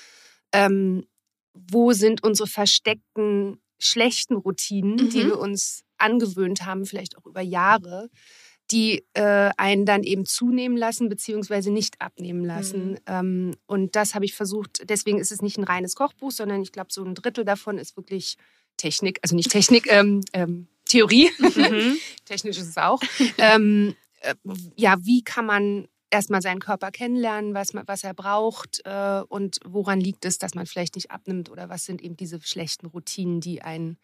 [0.55, 1.05] ähm,
[1.53, 5.27] wo sind unsere versteckten schlechten Routinen, die Mhm.
[5.27, 8.09] wir uns angewöhnt haben, vielleicht auch über Jahre,
[8.71, 12.91] die äh, einen dann eben zunehmen lassen, beziehungsweise nicht abnehmen lassen.
[12.91, 12.97] Mhm.
[13.05, 16.71] Ähm, und das habe ich versucht, deswegen ist es nicht ein reines Kochbuch, sondern ich
[16.71, 18.37] glaube, so ein Drittel davon ist wirklich
[18.77, 21.29] Technik, also nicht Technik, ähm, ähm, Theorie.
[21.37, 21.97] Mhm.
[22.25, 23.01] Technisch ist es auch.
[23.37, 24.35] ähm, äh,
[24.75, 29.59] ja, wie kann man erstmal seinen Körper kennenlernen, was, man, was er braucht äh, und
[29.65, 33.41] woran liegt es, dass man vielleicht nicht abnimmt oder was sind eben diese schlechten Routinen,
[33.41, 33.97] die einen,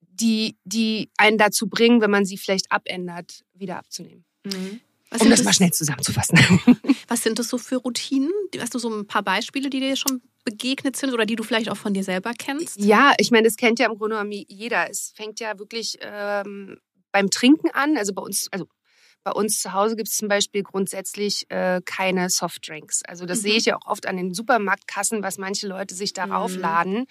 [0.00, 4.24] die, die einen dazu bringen, wenn man sie vielleicht abändert, wieder abzunehmen.
[4.44, 4.80] Mhm.
[5.10, 6.38] Was Um sind das mal schnell zusammenzufassen.
[7.08, 8.32] Was sind das so für Routinen?
[8.58, 11.68] Hast du so ein paar Beispiele, die dir schon begegnet sind oder die du vielleicht
[11.68, 12.80] auch von dir selber kennst?
[12.80, 14.90] Ja, ich meine, das kennt ja im Grunde genommen jeder.
[14.90, 16.78] Es fängt ja wirklich ähm,
[17.12, 17.96] beim Trinken an.
[17.96, 18.66] Also bei uns, also
[19.24, 23.02] bei uns zu Hause gibt es zum Beispiel grundsätzlich äh, keine Softdrinks.
[23.06, 23.42] Also das Mhm.
[23.42, 26.60] sehe ich ja auch oft an den Supermarktkassen, was manche Leute sich darauf Mhm.
[26.60, 27.06] laden.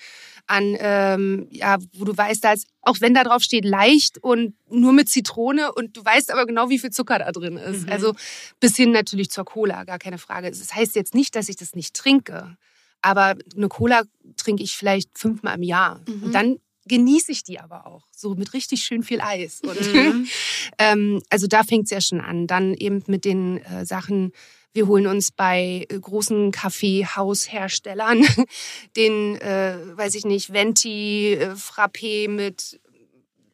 [0.48, 4.56] An, ähm, ja, wo du weißt, da ist, auch wenn da drauf steht, leicht und
[4.70, 7.88] nur mit Zitrone und du weißt aber genau, wie viel Zucker da drin ist.
[7.88, 7.92] Mhm.
[7.92, 8.14] Also
[8.60, 10.50] bis hin natürlich zur Cola, gar keine Frage.
[10.50, 12.56] Das heißt jetzt nicht, dass ich das nicht trinke.
[13.02, 14.04] Aber eine Cola
[14.38, 16.02] trinke ich vielleicht fünfmal im Jahr.
[16.08, 16.24] Mhm.
[16.24, 18.08] Und dann genieße ich die aber auch.
[18.12, 19.62] So mit richtig schön viel Eis.
[19.62, 20.28] Und Mhm.
[20.78, 22.48] ähm, also da fängt es ja schon an.
[22.48, 24.32] Dann eben mit den äh, Sachen,
[24.74, 28.26] wir holen uns bei äh, großen Kaffeehausherstellern
[28.98, 32.80] den, äh, weiß ich nicht, Venti, äh, Frappé mit,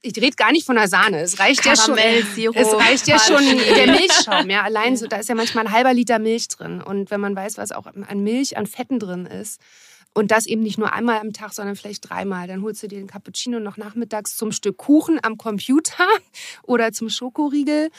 [0.01, 1.19] ich rede gar nicht von der Sahne.
[1.19, 1.95] Es reicht ja schon.
[1.95, 4.49] Karamellsirup, Es reicht ja schon der Milchschaum.
[4.49, 6.81] Ja, allein so, da ist ja manchmal ein halber Liter Milch drin.
[6.81, 9.59] Und wenn man weiß, was auch an Milch, an Fetten drin ist,
[10.19, 12.45] und das eben nicht nur einmal am Tag, sondern vielleicht dreimal.
[12.45, 16.05] Dann holst du dir den Cappuccino noch nachmittags zum Stück Kuchen am Computer
[16.63, 17.89] oder zum Schokoriegel.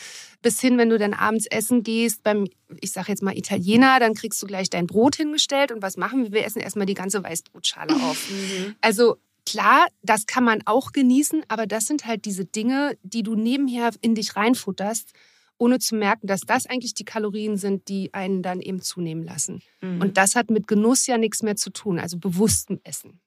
[0.43, 2.47] Bis hin, wenn du dann abends essen gehst, beim,
[2.83, 5.73] ich sag jetzt mal Italiener, dann kriegst du gleich dein Brot hingestellt.
[5.73, 6.33] Und was machen wir?
[6.33, 8.29] Wir essen erstmal die ganze Weißbrotschale auf.
[8.83, 13.35] Also klar, das kann man auch genießen, aber das sind halt diese Dinge, die du
[13.35, 15.13] nebenher in dich reinfutterst,
[15.61, 19.63] ohne zu merken, dass das eigentlich die Kalorien sind, die einen dann eben zunehmen lassen.
[19.83, 20.01] Mhm.
[20.01, 23.21] Und das hat mit Genuss ja nichts mehr zu tun, also bewusstem Essen.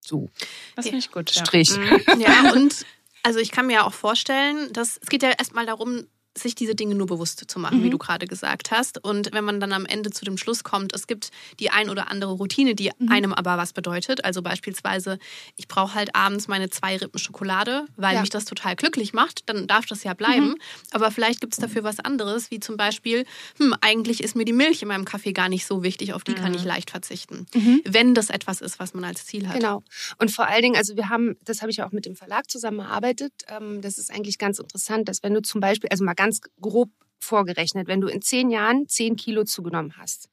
[0.00, 0.28] So,
[0.74, 1.30] das finde ich gut.
[1.30, 1.44] Ja.
[1.44, 1.76] Strich.
[1.76, 2.20] Mhm.
[2.20, 2.84] Ja, und
[3.22, 6.06] also ich kann mir ja auch vorstellen, dass es geht ja erstmal darum,
[6.38, 7.84] sich diese Dinge nur bewusst zu machen, Mhm.
[7.84, 9.02] wie du gerade gesagt hast.
[9.02, 12.08] Und wenn man dann am Ende zu dem Schluss kommt, es gibt die ein oder
[12.10, 13.10] andere Routine, die Mhm.
[13.10, 14.24] einem aber was bedeutet.
[14.24, 15.18] Also beispielsweise,
[15.56, 18.20] ich brauche halt abends meine zwei Rippen Schokolade, weil Ja.
[18.20, 20.50] mich das total glücklich macht, dann darf das ja bleiben.
[20.50, 20.56] Mhm.
[20.92, 23.24] Aber vielleicht gibt es dafür was anderes, wie zum Beispiel,
[23.58, 26.34] hm, eigentlich ist mir die Milch in meinem Kaffee gar nicht so wichtig, auf die
[26.34, 27.46] kann ich leicht verzichten.
[27.54, 27.80] Mhm.
[27.84, 29.56] Wenn das etwas ist, was man als Ziel hat.
[29.58, 29.82] Genau.
[30.18, 32.48] Und vor allen Dingen, also wir haben, das habe ich ja auch mit dem Verlag
[32.50, 36.14] zusammen erarbeitet, ähm, das ist eigentlich ganz interessant, dass wenn du zum Beispiel, also mal
[36.20, 40.28] ganz grob vorgerechnet, wenn du in zehn Jahren zehn Kilo zugenommen hast,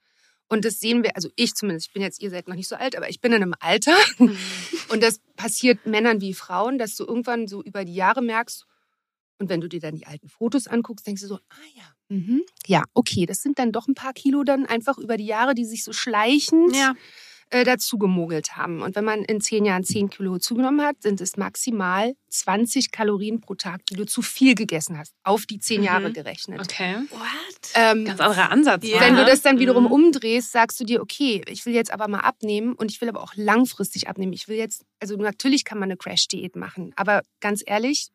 [0.49, 2.75] und das sehen wir, also ich zumindest, ich bin jetzt, ihr seid noch nicht so
[2.75, 3.97] alt, aber ich bin in einem Alter.
[4.89, 8.65] Und das passiert Männern wie Frauen, dass du irgendwann so über die Jahre merkst,
[9.39, 12.43] und wenn du dir dann die alten Fotos anguckst, denkst du so, ah ja, mhm,
[12.65, 15.65] ja, okay, das sind dann doch ein paar Kilo dann einfach über die Jahre, die
[15.65, 16.95] sich so schleichend Ja.
[17.49, 18.81] Äh, dazu gemogelt haben.
[18.81, 23.39] Und wenn man in zehn Jahren zehn Kilo zugenommen hat, sind es maximal 20 Kalorien
[23.39, 25.85] pro Tag, die du zu viel gegessen hast, auf die zehn Mhm.
[25.87, 26.59] Jahre gerechnet.
[26.59, 26.95] Okay.
[27.09, 27.71] What?
[27.75, 28.85] Ähm, Ganz anderer Ansatz.
[28.85, 28.99] Ja.
[28.99, 29.91] wenn du das dann wiederum Mhm.
[29.91, 33.21] umdrehst, sagst du dir, okay, ich will jetzt aber mal abnehmen und ich will aber
[33.23, 34.33] auch langfristig abnehmen.
[34.33, 38.09] Ich will jetzt, also natürlich kann man eine Crash-Diät machen, aber ganz ehrlich,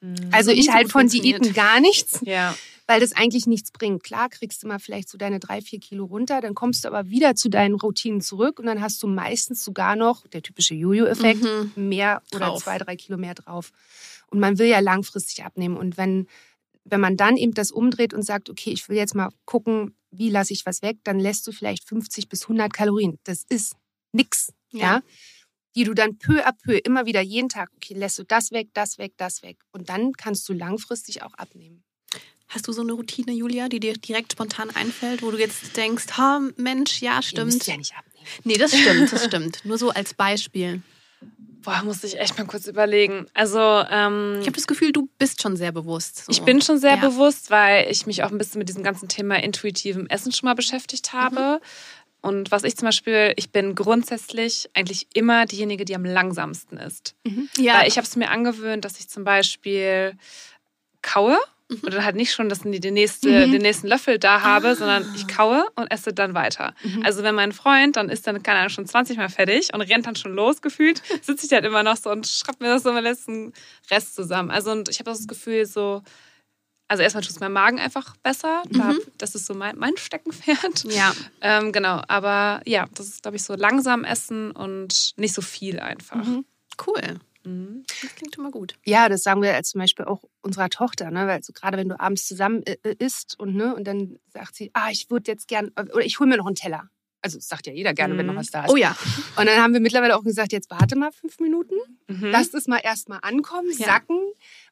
[0.00, 0.16] Mhm.
[0.32, 1.06] also ich halte von.
[1.06, 2.54] Diäten gar nichts, ja.
[2.86, 4.02] Weil das eigentlich nichts bringt.
[4.02, 7.08] Klar kriegst du mal vielleicht so deine drei, vier Kilo runter, dann kommst du aber
[7.10, 11.42] wieder zu deinen Routinen zurück und dann hast du meistens sogar noch, der typische Jojo-Effekt,
[11.42, 11.88] Mhm.
[11.88, 12.62] mehr oder Drauf.
[12.64, 13.72] zwei, drei Kilo mehr drauf.
[14.30, 15.76] Und man will ja langfristig abnehmen.
[15.76, 16.26] Und wenn,
[16.84, 20.30] wenn man dann eben das umdreht und sagt, okay, ich will jetzt mal gucken, wie
[20.30, 23.18] lasse ich was weg, dann lässt du vielleicht 50 bis 100 Kalorien.
[23.24, 23.76] Das ist
[24.12, 24.80] nix, ja.
[24.80, 25.02] Ja.
[25.74, 28.68] Die du dann peu à peu immer wieder jeden Tag, okay, lässt du das weg,
[28.74, 29.58] das weg, das weg.
[29.72, 31.82] Und dann kannst du langfristig auch abnehmen.
[32.54, 36.04] Hast du so eine Routine, Julia, die dir direkt spontan einfällt, wo du jetzt denkst,
[36.18, 37.66] ha, Mensch, ja, Ihr stimmt.
[37.66, 38.26] ja nicht abnehmen.
[38.44, 39.64] Nee, das stimmt, das stimmt.
[39.64, 40.82] Nur so als Beispiel.
[41.62, 43.26] Boah, muss ich echt mal kurz überlegen.
[43.34, 46.24] Also, ähm, Ich habe das Gefühl, du bist schon sehr bewusst.
[46.26, 46.32] So.
[46.32, 47.08] Ich bin schon sehr Ja.
[47.08, 50.54] bewusst, weil ich mich auch ein bisschen mit diesem ganzen Thema intuitivem Essen schon mal
[50.54, 51.60] beschäftigt habe.
[52.20, 57.14] Und was ich zum Beispiel, ich bin grundsätzlich eigentlich immer diejenige, die am langsamsten ist.
[57.56, 60.14] Ja, Weil ich habe es mir angewöhnt, dass ich zum Beispiel
[61.00, 61.38] kaue
[61.82, 65.26] und dann halt nicht schon das, den, nächste, den nächsten Löffel da habe, sondern ich
[65.28, 66.74] kaue und esse dann weiter.
[67.02, 70.06] Also wenn mein Freund, dann ist dann, keine Ahnung, schon 20 Mal fertig und rennt
[70.06, 72.90] dann schon los gefühlt, sitze ich halt immer noch so und schreibe mir das so
[72.90, 73.52] im letzten
[73.90, 74.50] Rest zusammen.
[74.50, 76.02] Also und ich habe das Gefühl so,
[76.88, 78.62] also erstmal tut es meinem Magen einfach besser.
[78.70, 80.84] Da, das ist so mein, mein Steckenpferd.
[80.92, 81.14] ja.
[81.40, 85.80] Ähm, genau, aber ja, das ist, glaube ich, so langsam essen und nicht so viel
[85.80, 86.26] einfach.
[86.86, 87.18] Cool.
[87.44, 87.84] Mhm.
[88.02, 88.74] Das klingt immer gut.
[88.84, 91.26] Ja, das sagen wir als zum Beispiel auch unserer Tochter, ne?
[91.26, 94.54] Weil so gerade wenn du abends zusammen äh, äh, isst und ne, und dann sagt
[94.56, 96.88] sie, ah, ich würde jetzt gern oder ich hole mir noch einen Teller.
[97.24, 98.72] Also das sagt ja jeder gerne, wenn noch was da ist.
[98.72, 98.96] Oh ja.
[99.36, 101.76] Und dann haben wir mittlerweile auch gesagt, jetzt warte mal fünf Minuten,
[102.08, 102.26] Mhm.
[102.32, 103.86] lass das mal erstmal ankommen, Ja.
[103.86, 104.18] sacken.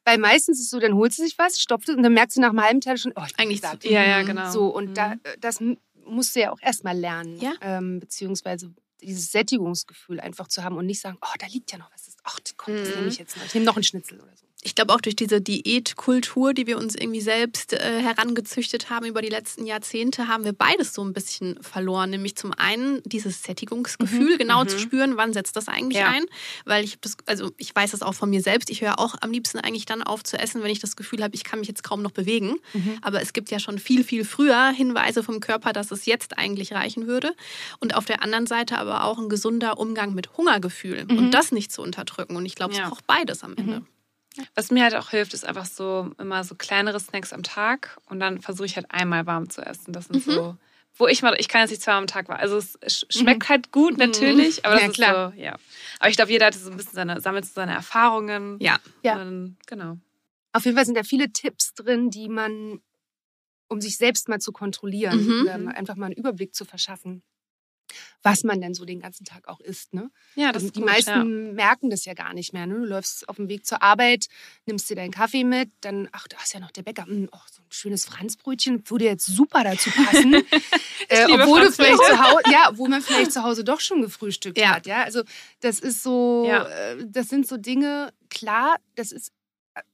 [0.03, 2.33] Weil meistens ist es so, dann holt sie sich was, stopft es und dann merkt
[2.33, 3.85] sie nach einem halben Teil schon, oh, ich bin Eigentlich satt.
[3.85, 4.51] Ja, ja, genau.
[4.51, 4.93] So, und Mhm.
[4.95, 5.59] da, das
[6.05, 7.39] musst du ja auch erstmal lernen.
[7.39, 7.53] Ja.
[7.61, 11.89] Ähm, beziehungsweise dieses Sättigungsgefühl einfach zu haben und nicht sagen, oh, da liegt ja noch
[11.93, 12.10] was.
[12.23, 12.95] Ach, komm, das Mhm.
[12.95, 13.45] nehme ich jetzt noch.
[13.45, 14.45] Ich nehme noch einen Schnitzel oder so.
[14.63, 19.21] Ich glaube auch durch diese Diätkultur, die wir uns irgendwie selbst äh, herangezüchtet haben über
[19.23, 22.11] die letzten Jahrzehnte, haben wir beides so ein bisschen verloren.
[22.11, 26.09] Nämlich zum einen dieses Sättigungsgefühl, genau zu spüren, wann setzt das eigentlich Ja.
[26.09, 26.25] ein.
[26.65, 28.69] Weil ich das, also ich weiß das auch von mir selbst.
[28.69, 31.33] Ich höre auch am liebsten eigentlich dann auf zu essen, wenn ich das Gefühl habe,
[31.33, 32.55] ich kann mich jetzt kaum noch bewegen.
[33.01, 36.73] Aber es gibt ja schon viel, viel früher Hinweise vom Körper, dass es jetzt eigentlich
[36.73, 37.33] reichen würde.
[37.79, 41.71] Und auf der anderen Seite aber auch ein gesunder Umgang mit Hungergefühl und das nicht
[41.71, 42.35] zu unterdrücken.
[42.35, 42.89] Und ich glaube, es Ja.
[42.89, 43.81] braucht beides am Ende.
[44.55, 48.19] Was mir halt auch hilft, ist einfach so immer so kleinere Snacks am Tag und
[48.19, 49.91] dann versuche ich halt einmal warm zu essen.
[49.91, 50.57] Das sind so,
[50.95, 52.39] wo ich mal, ich kann jetzt nicht zweimal am Tag warm.
[52.39, 55.31] Also es sch- schmeckt halt gut natürlich, aber das Ja, ist klar.
[55.35, 55.55] so, ja.
[55.99, 58.57] Aber ich glaube, jeder hat so ein bisschen seine, sammelt so seine Erfahrungen.
[58.59, 58.79] Ja.
[59.03, 59.15] Ja.
[59.15, 59.97] Dann, genau.
[60.53, 62.81] Auf jeden Fall sind da viele Tipps drin, die man,
[63.67, 65.65] um sich selbst mal zu kontrollieren Mhm.
[65.65, 67.23] mal einfach mal einen Überblick zu verschaffen,
[68.23, 69.93] was man denn so den ganzen Tag auch isst.
[69.93, 70.09] Ne?
[70.35, 71.23] Ja, das Also ist die gut, meisten ja.
[71.53, 72.65] merken das ja gar nicht mehr.
[72.67, 72.75] Ne?
[72.75, 74.27] Du läufst auf dem Weg zur Arbeit,
[74.65, 77.05] nimmst dir deinen Kaffee mit, dann, ach, da ist ja noch der Bäcker.
[77.05, 80.33] Hm, oh, so ein schönes Franzbrötchen würde jetzt super dazu passen.
[81.09, 84.57] äh, obwohl, du vielleicht zu Hause, ja, obwohl man vielleicht zu Hause doch schon gefrühstückt
[84.57, 84.75] Ja.
[84.75, 84.85] hat.
[84.87, 85.03] Ja?
[85.03, 85.23] Also
[85.61, 86.67] das ist so, Ja.
[86.67, 89.31] äh, das sind so Dinge, klar, das ist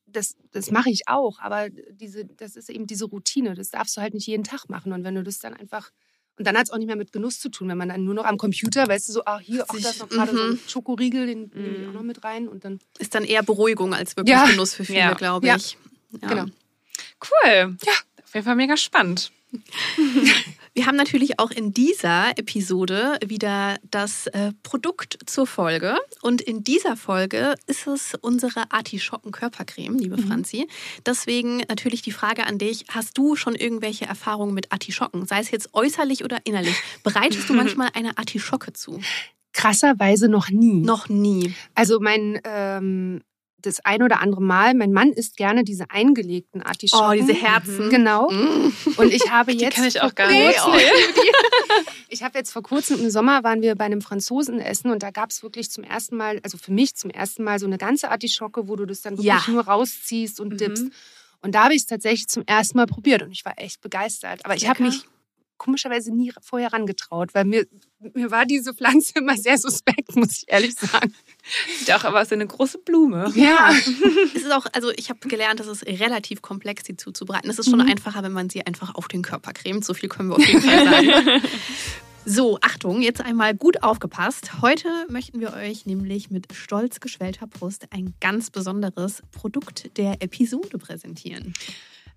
[0.09, 3.55] das, das mache ich auch, aber diese, das ist eben diese Routine.
[3.55, 4.93] Das darfst du halt nicht jeden Tag machen.
[4.93, 5.91] Und wenn du das dann einfach.
[6.37, 8.13] Und dann hat es auch nicht mehr mit Genuss zu tun, wenn man dann nur
[8.13, 10.49] noch am Computer, weißt du, so, ach hier, ach, da ist noch gerade so ein
[10.51, 10.59] Mhm.
[10.67, 11.89] Schokoriegel, den nehme ich Mhm.
[11.89, 12.47] auch noch mit rein.
[12.47, 12.79] Und dann.
[12.99, 14.45] ist dann eher Beruhigung als wirklich Ja.
[14.45, 15.13] Genuss für viele, Ja.
[15.13, 15.55] glaube Ja.
[15.55, 15.77] ich.
[16.21, 16.27] Ja.
[16.27, 16.45] Genau.
[17.21, 17.77] Cool.
[17.85, 17.93] Ja.
[18.23, 19.31] Auf jeden Fall mega spannend.
[20.77, 25.97] Wir haben natürlich auch in dieser Episode wieder das äh, Produkt zur Folge.
[26.21, 30.67] Und in dieser Folge ist es unsere Artischocken-Körpercreme, liebe Franzi.
[31.03, 35.25] Deswegen natürlich die Frage an dich: Hast du schon irgendwelche Erfahrungen mit Artischocken?
[35.25, 36.75] Sei es jetzt äußerlich oder innerlich.
[37.01, 38.99] Bereitest du manchmal eine Artischocke zu?
[39.53, 40.81] Krasserweise noch nie.
[40.81, 41.55] Noch nie.
[41.73, 42.39] Also mein.
[42.43, 43.23] Ähm,
[43.59, 47.07] das ein oder andere Mal, mein Mann isst gerne diese eingelegten Artischocken.
[47.07, 47.89] Oh, diese Herzen.
[47.89, 48.29] Genau.
[48.29, 48.71] Mm.
[48.97, 49.75] Und ich habe Die jetzt.
[49.75, 50.57] kann ich auch vor gar nicht.
[50.59, 50.79] kurzem-
[52.09, 55.11] Ich habe jetzt vor kurzem im Sommer waren wir bei einem Franzosen essen und da
[55.11, 58.09] gab es wirklich zum ersten Mal, also für mich zum ersten Mal so eine ganze
[58.09, 59.43] Artischocke, wo du das dann wirklich Ja.
[59.47, 60.57] nur rausziehst und Mhm.
[60.57, 60.85] dippst.
[61.41, 64.45] Und da habe ich es tatsächlich zum ersten Mal probiert und ich war echt begeistert.
[64.45, 65.03] Aber ich habe mich
[65.57, 67.65] komischerweise nie vorher rangetraut, weil mir,
[68.13, 71.13] mir war diese Pflanze immer sehr suspekt, muss ich ehrlich sagen.
[71.79, 73.31] Sieht auch aber aus wie eine große Blume.
[73.35, 73.71] Ja.
[74.35, 77.49] Es ist auch, also ich habe gelernt, es ist relativ komplex, sie zuzubereiten.
[77.49, 77.89] Es ist schon Mhm.
[77.89, 79.83] einfacher, wenn man sie einfach auf den Körper cremt.
[79.85, 81.41] So viel können wir auf jeden Fall sagen.
[82.29, 84.61] So, Achtung, jetzt einmal gut aufgepasst.
[84.61, 90.77] Heute möchten wir euch nämlich mit stolz geschwellter Brust ein ganz besonderes Produkt der Episode
[90.77, 91.53] präsentieren.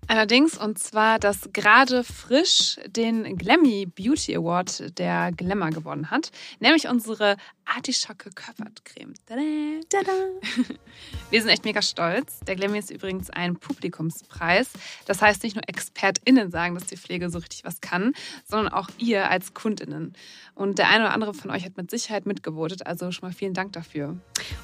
[0.07, 6.89] Allerdings, und zwar, dass gerade frisch den Glammy Beauty Award der Glamour gewonnen hat, nämlich
[6.89, 7.37] unsere
[7.73, 9.13] Artischocke Körpercreme.
[9.25, 9.41] Tada!
[9.89, 10.11] Tada!
[11.29, 12.41] Wir sind echt mega stolz.
[12.41, 14.71] Der Glammy ist übrigens ein Publikumspreis.
[15.05, 18.13] Das heißt, nicht nur ExpertInnen sagen, dass die Pflege so richtig was kann,
[18.45, 20.13] sondern auch ihr als KundInnen.
[20.53, 23.53] Und der eine oder andere von euch hat mit Sicherheit mitgevotet, also schon mal vielen
[23.53, 24.17] Dank dafür.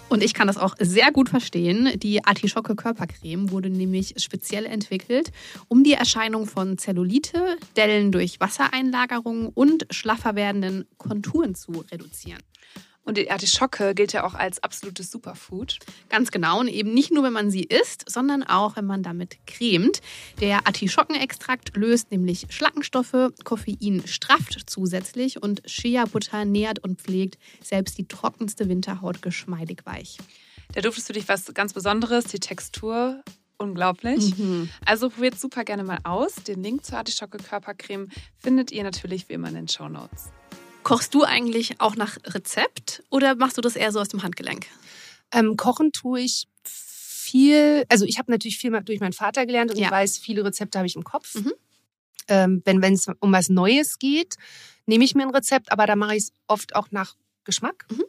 [0.09, 1.97] Und ich kann das auch sehr gut verstehen.
[1.99, 5.31] Die Artischocke Körpercreme wurde nämlich speziell entwickelt,
[5.69, 12.41] um die Erscheinung von Zellulite, Dellen durch Wassereinlagerung und schlaffer werdenden Konturen zu reduzieren.
[13.07, 15.79] Und die Artischocke gilt ja auch als absolutes Superfood.
[16.09, 16.59] Ganz genau.
[16.59, 20.01] Und eben nicht nur, wenn man sie isst, sondern auch, wenn man damit cremt.
[20.41, 28.09] Der Artischockenextrakt löst nämlich Schlackenstoffe, Koffein strafft zusätzlich und Shea-Butter nährt und pflegt selbst die
[28.09, 30.17] trockenste Winterhaut geschmeidig weich.
[30.75, 33.23] Der Duft ist für dich was ganz Besonderes, die Textur
[33.57, 34.33] unglaublich.
[34.85, 36.35] Also probiert super gerne mal aus.
[36.35, 40.33] Den Link zur Artischocke Körpercreme findet ihr natürlich wie immer in den Show Notes.
[40.87, 44.67] Kochst du eigentlich auch nach Rezept oder machst du das eher so aus dem Handgelenk?
[45.33, 49.77] Ähm, kochen tue ich viel, also ich habe natürlich viel durch meinen Vater gelernt und
[49.77, 49.87] Ja.
[49.87, 51.35] ich weiß, viele Rezepte habe ich im Kopf.
[51.35, 51.51] Mhm.
[52.29, 54.35] Ähm, wenn es um was Neues geht,
[54.85, 57.85] nehme ich mir ein Rezept, aber da mache ich es oft auch nach Geschmack.
[57.91, 58.05] Mhm.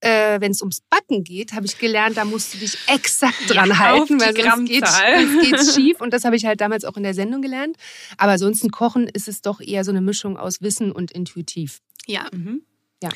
[0.00, 3.70] Äh, wenn es ums Backen geht, habe ich gelernt, da musst du dich exakt dran
[3.72, 6.02] auf halten, weil sonst geht sonst geht's schief.
[6.02, 7.78] Und das habe ich halt damals auch in der Sendung gelernt.
[8.18, 11.80] Aber ansonsten Kochen ist es doch eher so eine Mischung aus Wissen und intuitiv.
[12.06, 12.26] Ja.
[12.32, 12.62] Mhm.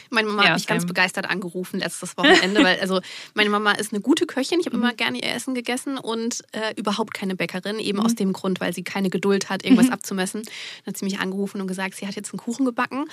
[0.08, 3.02] Meine Mama Ja, hat mich ganz begeistert angerufen letztes Wochenende, weil also
[3.34, 4.58] meine Mama ist eine gute Köchin.
[4.58, 4.82] Ich habe Mhm.
[4.82, 8.72] immer gerne ihr Essen gegessen und äh, überhaupt keine Bäckerin, eben aus dem Grund, weil
[8.72, 9.92] sie keine Geduld hat, irgendwas Mhm.
[9.92, 10.42] abzumessen.
[10.42, 13.04] Dann hat sie mich angerufen und gesagt, sie hat jetzt einen Kuchen gebacken,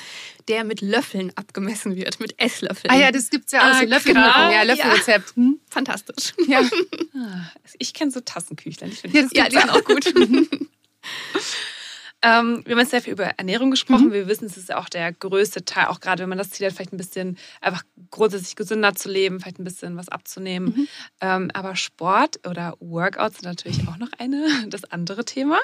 [0.47, 2.89] der mit Löffeln abgemessen wird, mit Esslöffeln.
[2.93, 3.75] Ah ja, das gibt's ja auch.
[3.75, 4.53] Ah, so Löffelkochen, krass.
[4.53, 5.36] ja, Löffelrezept.
[5.36, 5.60] Hm?
[5.69, 6.34] Fantastisch.
[6.47, 6.62] Ja.
[7.13, 8.93] Ah, Ich kenne so Tassenküchlein.
[8.93, 10.05] Finde Ja, ich das Ja, die sind auch gut.
[12.23, 14.07] Ähm, wir haben jetzt sehr viel über Ernährung gesprochen.
[14.07, 14.13] Mhm.
[14.13, 16.67] Wir wissen, es ist ja auch der größte Teil, auch gerade wenn man das Ziel
[16.67, 20.73] hat, vielleicht ein bisschen einfach grundsätzlich gesünder zu leben, vielleicht ein bisschen was abzunehmen.
[20.75, 20.88] Mhm.
[21.21, 25.60] Ähm, aber Sport oder Workouts sind natürlich auch noch eine, das andere Thema.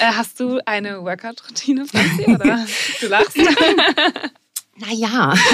[0.00, 2.24] Äh, hast du eine Workout-Routine, Franzi?
[2.24, 2.66] Oder
[3.00, 3.36] du lachst?
[4.76, 5.34] Naja.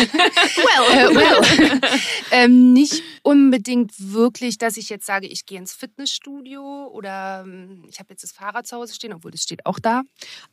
[0.59, 1.11] Well.
[1.11, 1.81] äh, well.
[2.31, 7.99] ähm, nicht unbedingt wirklich, dass ich jetzt sage, ich gehe ins Fitnessstudio oder ähm, ich
[7.99, 10.03] habe jetzt das Fahrrad zu Hause stehen, obwohl das steht auch da.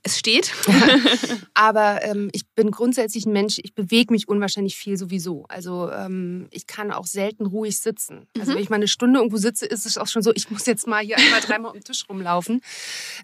[0.03, 0.51] Es steht.
[1.53, 5.45] Aber ähm, ich bin grundsätzlich ein Mensch, ich bewege mich unwahrscheinlich viel sowieso.
[5.47, 8.27] Also ähm, ich kann auch selten ruhig sitzen.
[8.39, 8.55] Also Mhm.
[8.55, 10.87] wenn ich mal eine Stunde irgendwo sitze, ist es auch schon so, ich muss jetzt
[10.87, 12.61] mal hier einmal, dreimal um den Tisch rumlaufen.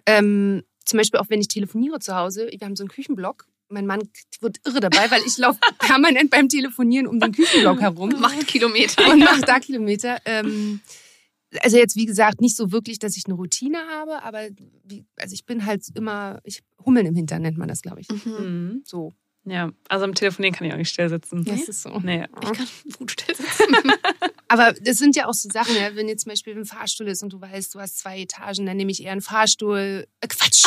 [0.06, 3.46] Ähm, zum Beispiel auch wenn ich telefoniere zu Hause, wir haben so einen Küchenblock.
[3.72, 4.02] Mein Mann
[4.40, 9.12] wird irre dabei, weil ich laufe permanent beim Telefonieren um den Küchenblock herum Macht Kilometer.
[9.12, 10.18] und mache da Kilometer.
[10.26, 10.82] Ähm,
[11.62, 14.48] also jetzt, wie gesagt, nicht so wirklich, dass ich eine Routine habe, aber
[14.86, 18.10] wie, also ich bin halt immer, ich Hummeln im Hintern nennt man das, glaube ich.
[18.10, 18.32] Mhm.
[18.40, 18.84] Mhm.
[18.86, 19.14] So.
[19.44, 21.44] Ja, also im Telefonieren kann ich auch nicht still sitzen.
[21.46, 22.00] Das ist so.
[22.00, 22.26] Nee.
[22.44, 22.68] Ich kann
[23.00, 23.76] gut still sitzen.
[24.48, 27.24] Aber das sind ja auch so Sachen, ja, wenn jetzt zum Beispiel ein Fahrstuhl ist
[27.24, 30.06] und du weißt, du hast zwei Etagen, dann nehme ich eher einen Fahrstuhl.
[30.20, 30.66] Äh, Quatsch.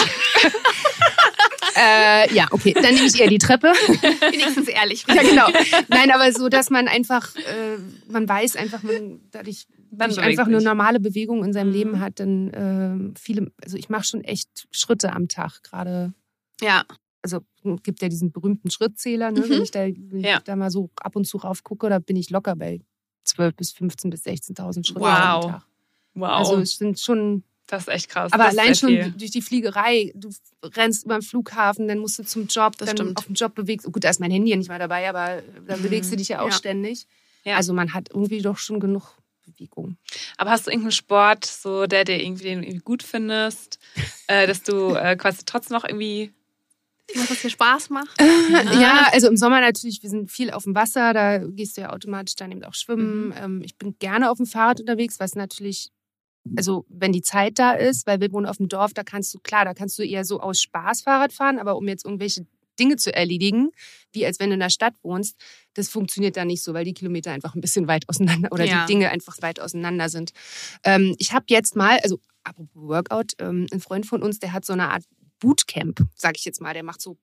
[1.76, 3.68] Äh, ja, okay, dann nehme ich eher die Treppe.
[4.30, 5.04] Wenigstens ehrlich.
[5.08, 5.48] ja, genau.
[5.88, 7.78] Nein, aber so, dass man einfach, äh,
[8.10, 11.72] man weiß einfach, man dadurch Man bewegt einfach eine normale Bewegung in seinem Mhm.
[11.74, 16.12] Leben hat, dann ähm, viele, also ich mache schon echt Schritte am Tag gerade.
[16.60, 16.84] Ja.
[17.22, 17.40] Also
[17.82, 19.40] gibt ja diesen berühmten Schrittzähler, ne?
[19.40, 19.48] Mhm.
[19.50, 20.36] wenn ich, da, wenn Ja.
[20.38, 22.80] ich da mal so ab und zu rauf gucke, da bin ich locker bei
[23.24, 25.08] 12 bis 15 bis 16.000 Schritte Wow.
[25.08, 25.66] am Tag.
[26.14, 28.32] Wow, Also es sind schon, das ist echt krass.
[28.32, 29.10] aber das allein schon viel.
[29.16, 30.30] durch die Fliegerei, du
[30.62, 33.18] rennst über den Flughafen, dann musst du zum Job, Das dann stimmt.
[33.18, 33.86] auf dem Job bewegst.
[33.86, 36.28] Oh, gut, da ist mein Handy ja nicht mal dabei, aber da bewegst du dich
[36.28, 36.52] ja auch Ja.
[36.52, 37.06] ständig.
[37.44, 37.56] Ja.
[37.56, 39.96] Also man hat irgendwie doch schon genug Bewegung.
[40.38, 43.78] Aber hast du irgendeinen Sport, so der, der irgendwie, den irgendwie gut findest,
[44.26, 46.32] äh, dass du äh, quasi trotzdem noch irgendwie.
[47.14, 48.18] Was was dir Spaß macht.
[48.80, 51.92] Ja, also im Sommer natürlich, wir sind viel auf dem Wasser, da gehst du ja
[51.92, 53.26] automatisch dann eben auch schwimmen.
[53.28, 53.34] Mhm.
[53.38, 55.90] Ähm, ich bin gerne auf dem Fahrrad unterwegs, was natürlich,
[56.56, 59.38] also wenn die Zeit da ist, weil wir wohnen auf dem Dorf, da kannst du,
[59.40, 62.46] klar, da kannst du eher so aus Spaß Fahrrad fahren, aber um jetzt irgendwelche
[62.78, 63.70] Dinge zu erledigen,
[64.12, 65.36] wie als wenn du in der Stadt wohnst,
[65.74, 68.84] das funktioniert da nicht so, weil die Kilometer einfach ein bisschen weit auseinander oder Ja.
[68.84, 70.32] die Dinge einfach weit auseinander sind.
[70.82, 74.64] Ähm, ich habe jetzt mal, also apropos Workout, ähm, ein Freund von uns, der hat
[74.64, 75.04] so eine Art
[75.38, 77.16] Bootcamp, sag ich jetzt mal, der macht so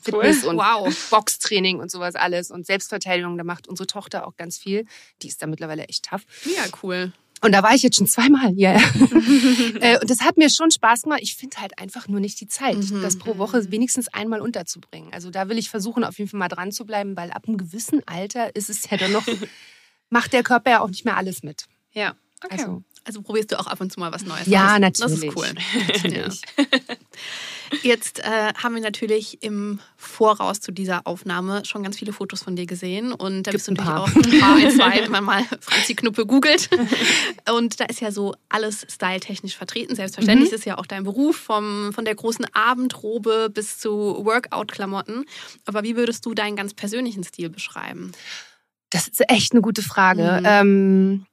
[0.00, 0.92] Fitness und Wow.
[1.10, 4.84] Boxtraining und sowas alles und Selbstverteidigung, da macht unsere Tochter auch ganz viel.
[5.22, 6.22] Die ist da mittlerweile echt tough.
[6.44, 7.12] Ja, cool.
[7.44, 8.74] Und da war ich jetzt schon zweimal, ja.
[9.80, 11.20] Äh, und das hat mir schon Spaß gemacht.
[11.22, 13.02] Ich finde halt einfach nur nicht die Zeit, Mhm.
[13.02, 15.12] das pro Woche wenigstens einmal unterzubringen.
[15.12, 17.58] Also da will ich versuchen, auf jeden Fall mal dran zu bleiben, weil ab einem
[17.58, 19.26] gewissen Alter ist es ja dann noch,
[20.10, 21.64] macht der Körper ja auch nicht mehr alles mit.
[21.92, 22.14] Ja.
[22.44, 22.56] Okay.
[22.58, 24.80] Also, Also probierst du auch ab und zu mal was Neues Ja, aus.
[24.80, 25.20] natürlich.
[25.20, 25.48] Das ist cool.
[25.88, 26.42] natürlich.
[27.82, 32.54] Jetzt äh, haben wir natürlich im Voraus zu dieser Aufnahme schon ganz viele Fotos von
[32.56, 35.24] dir gesehen und da Gibt bist du natürlich auch ein paar, ein, zwei, wenn man
[35.24, 36.68] mal Franzi Knuppe googelt.
[37.50, 39.96] Und da ist ja so alles styletechnisch vertreten.
[39.96, 40.56] Selbstverständlich Mhm.
[40.56, 43.90] ist ja auch dein Beruf vom, von der großen Abendrobe bis zu
[44.24, 45.24] Workout-Klamotten.
[45.64, 48.12] Aber wie würdest du deinen ganz persönlichen Stil beschreiben?
[48.90, 50.40] Das ist echt eine gute Frage.
[50.40, 50.46] Mhm.
[50.46, 51.26] Ähm,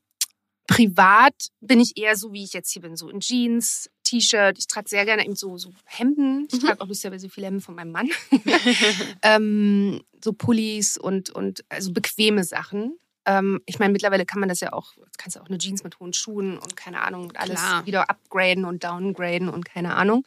[0.70, 4.56] privat bin ich eher so, wie ich jetzt hier bin, so in Jeans, T-Shirt.
[4.60, 6.48] Ich trage sehr gerne eben so, so Hemden.
[6.52, 6.68] Ich Mhm.
[6.68, 8.10] trage auch lustigerweise viele Hemden von meinem Mann.
[9.24, 12.98] ähm, so Pullis und, und also bequeme Sachen.
[13.26, 16.00] Ähm, ich meine, mittlerweile kann man das ja auch, kannst du auch eine Jeans mit
[16.00, 17.86] hohen Schuhen und keine Ahnung, alles Klar.
[17.88, 20.24] wieder upgraden und downgraden und keine Ahnung.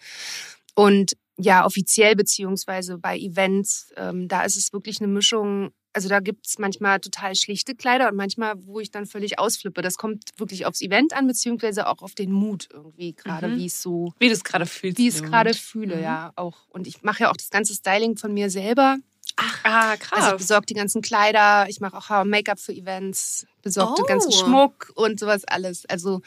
[0.74, 5.70] Und ja, offiziell beziehungsweise bei Events, ähm, da ist es wirklich eine Mischung.
[5.94, 9.82] Also da gibt es manchmal total schlichte Kleider und manchmal, wo ich dann völlig ausflippe.
[9.82, 13.56] Das kommt wirklich aufs Event an, beziehungsweise auch auf den Mut irgendwie, gerade Mhm.
[13.58, 14.96] wie es so, Wie du es gerade fühlst.
[14.98, 16.02] wie ich es gerade fühle, Mhm.
[16.02, 16.66] ja auch.
[16.70, 18.96] Und ich mache ja auch das ganze Styling von mir selber.
[19.36, 20.36] Ah, Also ich krass.
[20.36, 24.06] besorge die ganzen Kleider, ich mache auch Make-up für Events, besorge den Oh.
[24.08, 25.86] ganzen Schmuck und sowas alles.
[25.86, 26.20] Also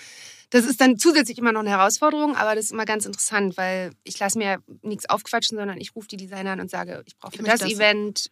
[0.56, 3.92] das ist dann zusätzlich immer noch eine Herausforderung, aber das ist immer ganz interessant, weil
[4.06, 7.36] ich lasse mir nichts aufquatschen, sondern ich rufe die Designer an und sage, ich brauche
[7.36, 7.70] für das, das.
[7.72, 8.32] Event,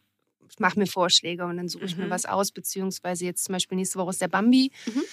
[0.50, 2.12] ich mache mir Vorschläge und dann suche ich mir Mhm.
[2.12, 4.72] was aus, beziehungsweise jetzt zum Beispiel nächste Woche ist der Bambi.
[4.86, 5.04] Mhm.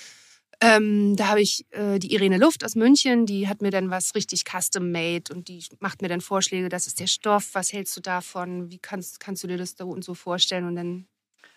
[0.62, 4.14] Ähm, da habe ich äh, die Irene Luft aus München, die hat mir dann was
[4.14, 8.00] richtig custom-made und die macht mir dann Vorschläge, das ist der Stoff, was hältst du
[8.02, 11.06] davon, wie kannst, kannst du dir das da und so vorstellen und dann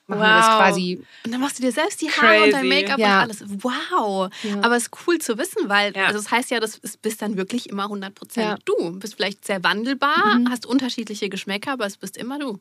[0.08, 0.58] machen wir das Wow.
[0.58, 1.04] quasi.
[1.26, 2.82] Und dann machst du dir selbst die Haare und dein Crazy.
[2.82, 3.16] Make-up Ja.
[3.18, 3.44] und alles.
[3.64, 4.30] Wow.
[4.44, 4.56] Ja.
[4.62, 6.08] Aber es ist cool zu wissen, weil Ja.
[6.08, 8.58] also das heißt ja, das ist- bist dann wirklich immer 100% Ja.
[8.66, 9.00] du.
[9.00, 10.50] Bist vielleicht sehr wandelbar, Mhm.
[10.50, 12.60] hast unterschiedliche Geschmäcker, aber es bist immer du.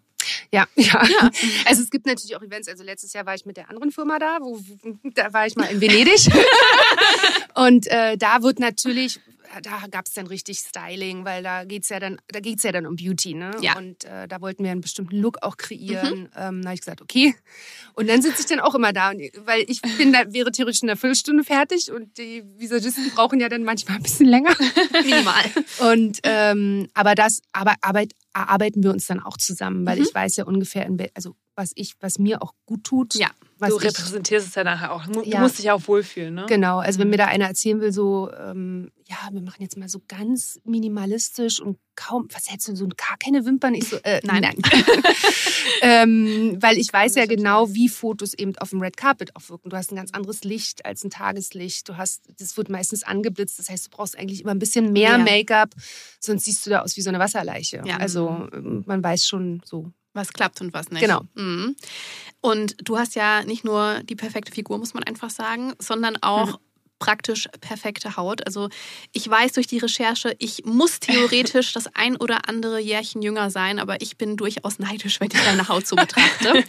[0.52, 1.04] Ja, ja.
[1.04, 1.30] Ja.
[1.66, 2.68] Also es gibt natürlich auch Events.
[2.68, 5.56] Also letztes Jahr war ich mit der anderen Firma da, wo, wo da war ich
[5.56, 6.28] mal in Venedig.
[7.54, 9.20] und äh, da wird natürlich,
[9.60, 12.86] da gab es dann richtig Styling, weil da geht's ja dann, da geht's ja dann
[12.86, 13.50] um Beauty, ne?
[13.60, 13.76] Ja.
[13.76, 16.28] Und äh, da wollten wir einen bestimmten Look auch kreieren.
[16.36, 17.34] Ähm, da habe ich gesagt, okay.
[17.94, 20.82] Und dann sitze ich dann auch immer da, und, weil ich bin da wäre theoretisch
[20.82, 24.54] in einer Viertelstunde fertig und die Visagisten brauchen ja dann manchmal ein bisschen länger.
[24.92, 25.44] Minimal.
[25.90, 30.04] Und ähm, aber das, aber arbeit, erarbeiten wir uns dann auch zusammen, weil Mhm.
[30.04, 33.14] ich weiß ja ungefähr, in also was ich, was mir auch gut tut.
[33.14, 33.28] Ja,
[33.70, 35.06] Du ich, repräsentierst es ja nachher auch.
[35.06, 35.40] Du Ja.
[35.40, 36.46] musst dich ja auch wohlfühlen, ne?
[36.48, 39.88] Genau, also wenn mir da einer erzählen will, so, ähm, ja, wir machen jetzt mal
[39.88, 43.74] so ganz minimalistisch und kaum, was hältst du, so gar keine Wimpern?
[43.74, 44.42] Ich so, äh, Nein.
[44.42, 44.56] nein.
[45.82, 49.68] ähm, weil ich weiß ja genau, wie Fotos eben auf dem Red Carpet auch wirken.
[49.70, 51.88] Du hast ein ganz anderes Licht als ein Tageslicht.
[51.88, 53.58] Du hast, das wird meistens angeblitzt.
[53.58, 55.38] Das heißt, du brauchst eigentlich immer ein bisschen mehr Mehr.
[55.38, 55.70] Make-up,
[56.20, 57.82] sonst siehst du da aus wie so eine Wasserleiche.
[57.84, 57.96] Ja.
[57.98, 59.92] Also ähm, man weiß schon so.
[60.14, 61.00] Was klappt und was nicht.
[61.00, 61.22] Genau.
[61.34, 61.76] Mhm.
[62.40, 66.58] Und du hast ja nicht nur die perfekte Figur, muss man einfach sagen, sondern auch
[67.02, 68.46] praktisch perfekte Haut.
[68.46, 68.68] Also
[69.12, 73.80] ich weiß durch die Recherche, ich muss theoretisch das ein oder andere Jährchen jünger sein,
[73.80, 76.62] aber ich bin durchaus neidisch, wenn ich deine Haut so betrachte.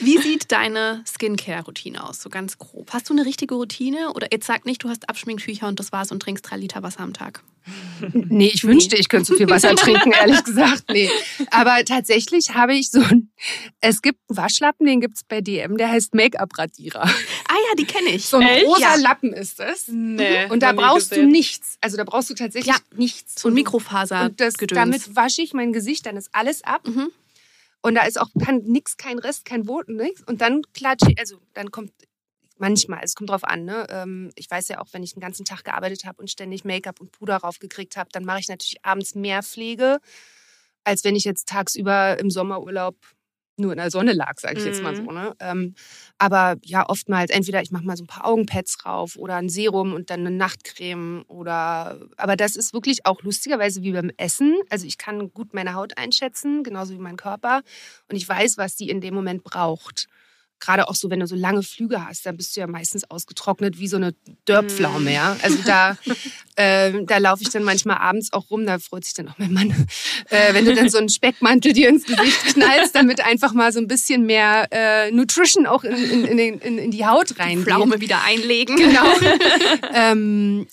[0.00, 2.92] Wie sieht deine Skincare-Routine aus, so ganz grob?
[2.92, 6.10] Hast du eine richtige Routine oder jetzt sag nicht, du hast Abschminktücher und das war's
[6.10, 7.44] und trinkst drei Liter Wasser am Tag?
[8.12, 10.82] Nee, ich wünschte, ich könnte so viel Wasser trinken, ehrlich gesagt.
[10.90, 11.08] Nee.
[11.52, 13.30] Aber tatsächlich habe ich so ein,
[13.80, 17.02] es gibt einen Waschlappen, den gibt es bei DM, der heißt Make-up-Radierer.
[17.04, 17.08] Ah
[17.68, 18.24] ja, die kenne ich.
[18.24, 18.64] So ein Echt?
[18.64, 18.94] großer Ja.
[18.96, 19.88] Lappen ist das.
[19.88, 21.30] Nee, Und da brauchst du gesehen.
[21.30, 21.76] nichts.
[21.80, 22.80] Also da brauchst du tatsächlich Ja.
[22.96, 23.40] nichts.
[23.40, 24.26] So ein Und- Mikrofaser.
[24.26, 26.86] Und das, damit wasche ich mein Gesicht, dann ist alles ab.
[26.86, 27.10] Mhm.
[27.82, 30.22] Und da ist auch kein, nix, kein Rest, kein Boden, nichts.
[30.26, 31.92] Und dann klatsche ich, also dann kommt
[32.58, 33.86] manchmal, es kommt drauf an, ne?
[33.90, 37.00] Ähm, Ich weiß ja auch, wenn ich den ganzen Tag gearbeitet habe und ständig Make-up
[37.00, 39.98] und Puder raufgekriegt habe, dann mache ich natürlich abends mehr Pflege,
[40.84, 42.94] als wenn ich jetzt tagsüber im Sommerurlaub
[43.56, 44.96] nur in der Sonne lag, sage ich jetzt mal Mhm.
[44.96, 45.02] so.
[45.12, 45.34] Ne?
[45.40, 45.74] Ähm,
[46.18, 49.92] aber ja, oftmals, entweder ich mache mal so ein paar Augenpads rauf oder ein Serum
[49.94, 52.00] und dann eine Nachtcreme oder.
[52.16, 54.56] Aber das ist wirklich auch lustigerweise wie beim Essen.
[54.70, 57.62] Also ich kann gut meine Haut einschätzen, genauso wie mein Körper.
[58.08, 60.06] Und ich weiß, was die in dem Moment braucht.
[60.62, 63.80] Gerade auch so, wenn du so lange Flüge hast, dann bist du ja meistens ausgetrocknet
[63.80, 65.36] wie so eine Dörrpflaume, ja.
[65.42, 65.98] Also da,
[66.56, 69.52] äh, da laufe ich dann manchmal abends auch rum, da freut sich dann auch mein
[69.52, 69.70] Mann,
[70.30, 73.80] äh, wenn du dann so einen Speckmantel dir ins Gesicht knallst, damit einfach mal so
[73.80, 77.64] ein bisschen mehr äh, Nutrition auch in, in, in, in, die Haut reingeht.
[77.64, 78.76] Pflaume wieder einlegen.
[78.76, 79.04] Genau.
[79.92, 80.68] ähm,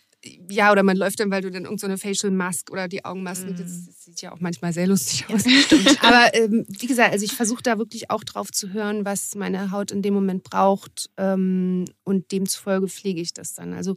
[0.49, 3.05] ja, oder man läuft dann, weil du dann irgendeine so eine Facial Mask oder die
[3.05, 5.45] Augenmasken, das, das sieht ja auch manchmal sehr lustig aus.
[6.01, 9.71] Aber ähm, wie gesagt, also ich versuche da wirklich auch drauf zu hören, was meine
[9.71, 13.73] Haut in dem Moment braucht ähm, und demzufolge pflege ich das dann.
[13.73, 13.95] Also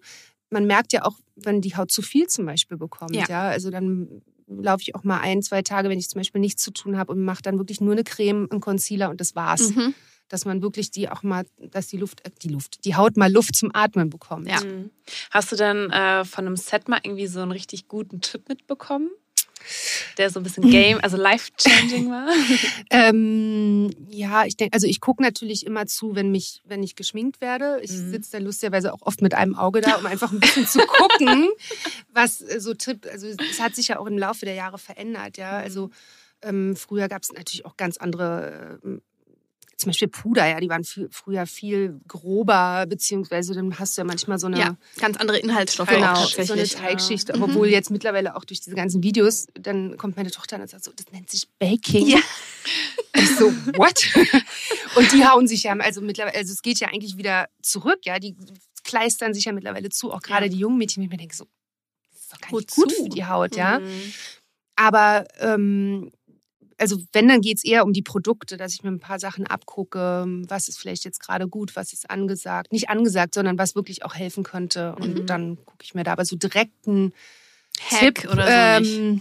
[0.51, 3.25] man merkt ja auch, wenn die Haut zu viel zum Beispiel bekommt, Ja.
[3.29, 6.63] ja, also dann laufe ich auch mal ein, zwei Tage, wenn ich zum Beispiel nichts
[6.63, 9.71] zu tun habe und mache dann wirklich nur eine Creme, einen Concealer und das war's.
[9.71, 9.95] Mhm.
[10.33, 13.31] Dass man wirklich die auch mal, dass die Luft, äh, die Luft, die Haut mal
[13.31, 14.49] Luft zum Atmen bekommt.
[14.49, 14.65] Ja.
[14.65, 14.91] Mhm.
[15.31, 19.11] Hast du dann äh, von einem Set mal irgendwie so einen richtig guten Tipp mitbekommen?
[20.17, 22.29] Der so ein bisschen Game, also life-changing war?
[22.91, 27.41] Ähm, ja, ich denke, also ich gucke natürlich immer zu, wenn mich, wenn ich geschminkt
[27.41, 27.79] werde.
[27.83, 28.11] Ich Mhm.
[28.11, 31.49] sitze dann lustigerweise auch oft mit einem Auge da, um einfach ein bisschen zu gucken,
[32.13, 35.37] was äh, so Tipp, also es hat sich ja auch im Laufe der Jahre verändert,
[35.37, 35.51] ja.
[35.59, 35.91] Also
[36.43, 38.99] ähm, früher gab es natürlich auch ganz andere, äh,
[39.77, 44.05] zum Beispiel Puder, ja, die waren viel, früher viel grober, beziehungsweise dann hast du ja
[44.05, 46.75] manchmal so eine Ja, ganz andere Inhaltsstoffe Genau, auch so eine tatsächlich.
[46.75, 47.35] Teigschicht.
[47.37, 47.43] Mhm.
[47.43, 50.93] Obwohl jetzt mittlerweile auch durch diese ganzen Videos, dann kommt meine Tochter und sagt so,
[50.95, 52.07] das nennt sich Baking.
[52.07, 52.19] Ja.
[53.15, 54.07] Ich so, what?
[54.97, 58.19] und die hauen sich ja, also mittlerweile, also es geht ja eigentlich wieder zurück, ja,
[58.19, 58.35] die
[58.85, 60.51] kleistern sich ja mittlerweile zu, auch gerade Ja.
[60.53, 61.47] die jungen Mädchen, ich mir denke so,
[62.11, 62.81] das ist doch gar nicht Wozu?
[62.83, 63.81] gut für die Haut, ja.
[63.81, 64.13] Mhm.
[64.77, 66.11] Aber ähm,
[66.83, 69.47] also wenn, dann geht es eher um die Produkte, dass ich mir ein paar Sachen
[69.47, 72.73] abgucke, was ist vielleicht jetzt gerade gut, was ist angesagt.
[72.73, 74.95] Nicht angesagt, sondern was wirklich auch helfen könnte.
[74.97, 75.27] Und Mhm.
[75.27, 77.13] dann gucke ich mir da aber so direkt einen
[77.81, 78.31] Hack Tipp.
[78.31, 78.99] oder so nicht.
[78.99, 79.21] ähm,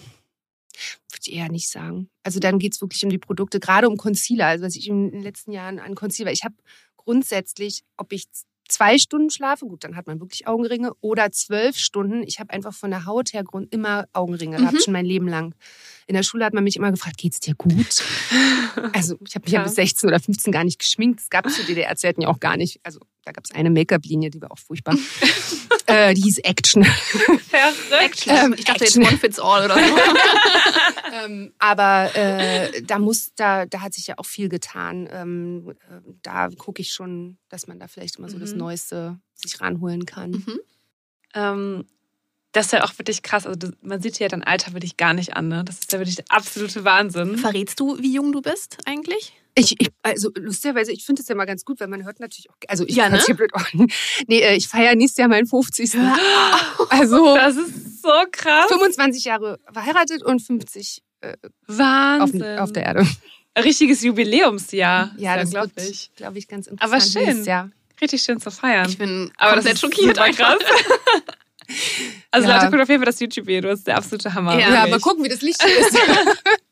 [1.12, 2.10] Würde ich eher nicht sagen.
[2.24, 4.48] Also dann geht's wirklich um die Produkte, gerade um Concealer.
[4.48, 6.56] Also was ich in den letzten Jahren an Concealer, ich habe
[6.98, 8.26] grundsätzlich, ob ich
[8.72, 12.24] zwei Stunden schlafe, gut, dann hat man wirklich Augenringe, oder zwölf Stunden.
[12.24, 14.62] Ich habe einfach von der Haut her Grund immer Augenringe Mhm.
[14.62, 15.54] gehabt, schon mein Leben lang.
[16.08, 18.04] In der Schule hat man mich immer gefragt, geht's dir gut?
[18.94, 19.64] Also ich habe mich ja Ja.
[19.66, 21.20] bis 16 oder 15 gar nicht geschminkt.
[21.20, 22.80] Das gab es zu DDR-Zeiten ja auch gar nicht.
[22.84, 24.96] Also da gab es eine Make-up-Linie, die war auch furchtbar.
[25.86, 26.84] äh, die hieß Action.
[26.84, 28.26] Verrückt.
[28.28, 29.06] Ähm, ich dachte jetzt Action.
[29.06, 29.82] One Fits All oder so.
[31.26, 35.08] ähm, aber äh, da muss, da, da hat sich ja auch viel getan.
[35.12, 38.58] Ähm, äh, da gucke ich schon, dass man da vielleicht immer so das Mhm.
[38.58, 40.32] Neueste sich ranholen kann.
[40.32, 40.60] Mhm.
[42.54, 43.46] Das ist ja auch wirklich krass.
[43.46, 45.48] Also das, man sieht ja dein Alter wirklich gar nicht an.
[45.48, 45.64] Ne?
[45.64, 47.38] Das ist ja wirklich der absolute Wahnsinn.
[47.38, 49.34] Verrätst du, wie jung du bist eigentlich?
[49.56, 52.50] Ich, ich, also lustigerweise, ich finde es ja mal ganz gut, weil man hört natürlich
[52.50, 53.22] auch, also ich Ja, ne?
[53.26, 53.52] hier blöd.
[54.28, 55.92] Nee, äh, ich feiere nächstes Jahr meinen 50.
[56.90, 58.68] Also Das ist so krass.
[58.70, 61.38] 25 Jahre verheiratet und 50 äh, auf,
[61.68, 62.60] Wahnsinn.
[62.60, 63.08] auf der Erde.
[63.58, 65.12] Richtiges Jubiläumsjahr.
[65.18, 66.12] Ja, das glaube wird, ich.
[66.16, 67.12] glaube ich, ganz Aber interessant.
[67.12, 67.24] schön.
[67.26, 67.70] nächstes Jahr.
[68.02, 68.90] Richtig schön zu feiern.
[68.90, 70.16] Ich bin Aber komplett das ist schockiert.
[70.16, 70.58] super einfach.
[70.60, 70.68] krass.
[72.32, 72.56] Also Ja.
[72.56, 73.70] Leute, guckt auf jeden Fall das YouTube-Video.
[73.70, 74.60] Das ist der absolute Hammer.
[74.60, 74.74] Ja.
[74.74, 75.98] Ja, mal gucken, wie das Licht hier ist.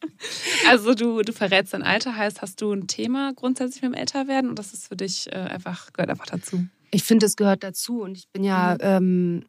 [0.67, 4.49] Also du, du verrätst dein Alter, heißt, hast du ein Thema grundsätzlich mit dem Älterwerden
[4.49, 6.67] und das ist für dich äh, einfach, gehört einfach dazu.
[6.91, 9.45] Ich finde, es gehört dazu und ich bin ja, ähm,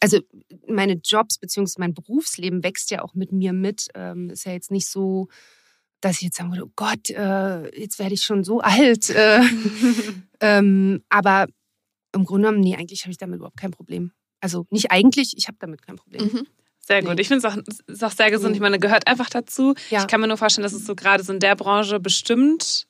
[0.00, 0.20] also
[0.66, 3.88] meine Jobs beziehungsweise mein Berufsleben wächst ja auch mit mir mit.
[3.94, 5.28] Ähm, ist ja jetzt nicht so,
[6.00, 9.10] dass ich jetzt sagen würde, oh Gott, äh, jetzt werde ich schon so alt.
[9.10, 9.42] Äh,
[10.40, 11.46] ähm, aber
[12.12, 14.12] im Grunde genommen, nee, eigentlich habe ich damit überhaupt kein Problem.
[14.44, 16.24] Also nicht eigentlich, ich habe damit kein Problem.
[16.26, 16.46] Mhm.
[16.86, 17.14] Sehr gut.
[17.14, 17.22] Nee.
[17.22, 18.50] Ich finde es auch, auch sehr gesund.
[18.50, 18.56] Nee.
[18.56, 19.74] Ich meine, gehört einfach dazu.
[19.88, 20.00] Ja.
[20.02, 22.86] Ich kann mir nur vorstellen, dass es so gerade so in der Branche bestimmt,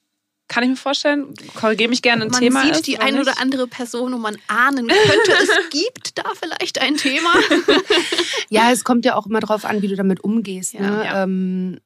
[0.49, 2.87] kann ich mir vorstellen, korrigiere mich gerne, ein Man Thema sieht ist.
[2.89, 7.33] die eine oder andere Person und man ahnen könnte, es gibt da vielleicht ein Thema.
[8.51, 10.75] Ja, es kommt ja auch immer drauf an, wie du damit umgehst.
[10.75, 11.05] Ja, ne?
[11.05, 11.23] ja.
[11.23, 11.79] Ähm,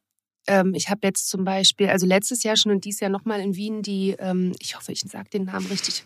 [0.46, 3.54] ähm, ich habe jetzt zum Beispiel, also letztes Jahr schon und dieses Jahr nochmal in
[3.54, 6.04] Wien die, ähm, ich hoffe, ich sage den Namen richtig,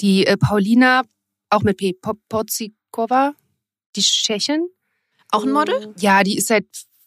[0.00, 1.02] die äh, Paulina,
[1.50, 2.18] auch mit P, Po-
[2.94, 3.34] Porzikova,
[3.96, 4.68] die Tschechin.
[5.30, 5.92] Auch ein Model?
[5.98, 6.66] Ja, die ist seit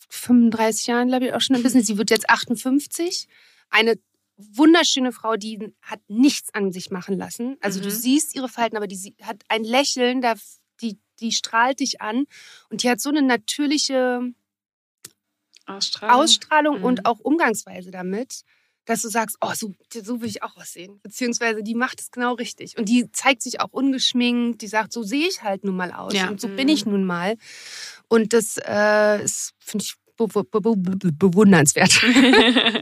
[0.09, 1.87] 35 Jahren, glaube ich, auch schon im Business.
[1.87, 3.27] Sie wird jetzt 58.
[3.69, 3.95] Eine
[4.37, 7.57] wunderschöne Frau, die hat nichts an sich machen lassen.
[7.61, 7.91] Also du Mhm.
[7.91, 10.35] siehst ihre Verhalten, aber die sie- hat ein Lächeln, da,
[10.81, 12.25] die, die strahlt dich an.
[12.69, 14.21] Und die hat so eine natürliche
[15.65, 16.15] Ausstrahlung.
[16.21, 16.83] Ausstrahlung Mhm.
[16.83, 18.43] und auch Umgangsweise damit,
[18.87, 20.99] dass du sagst, oh, so, so will ich auch aussehen.
[21.03, 22.77] Beziehungsweise die macht es genau richtig.
[22.77, 26.13] Und die zeigt sich auch ungeschminkt, die sagt, so sehe ich halt nun mal aus.
[26.13, 26.29] Ja.
[26.29, 26.55] Und so Mhm.
[26.55, 27.35] bin ich nun mal.
[28.07, 32.01] Und das äh, ist, finde ich, be be be be bewundernswert.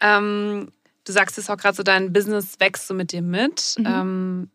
[0.00, 0.72] ähm,
[1.04, 3.74] du sagst es auch gerade so, dein Business wächst so mit dir mit.
[3.78, 3.86] Mhm.
[3.86, 4.50] Ähm,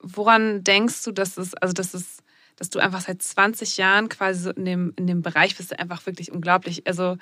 [0.00, 2.18] woran denkst du, dass es, also dass es,
[2.56, 6.06] dass du einfach seit 20 Jahren quasi so in dem, in dem Bereich bist, einfach
[6.06, 6.86] wirklich unglaublich.
[6.86, 7.16] Also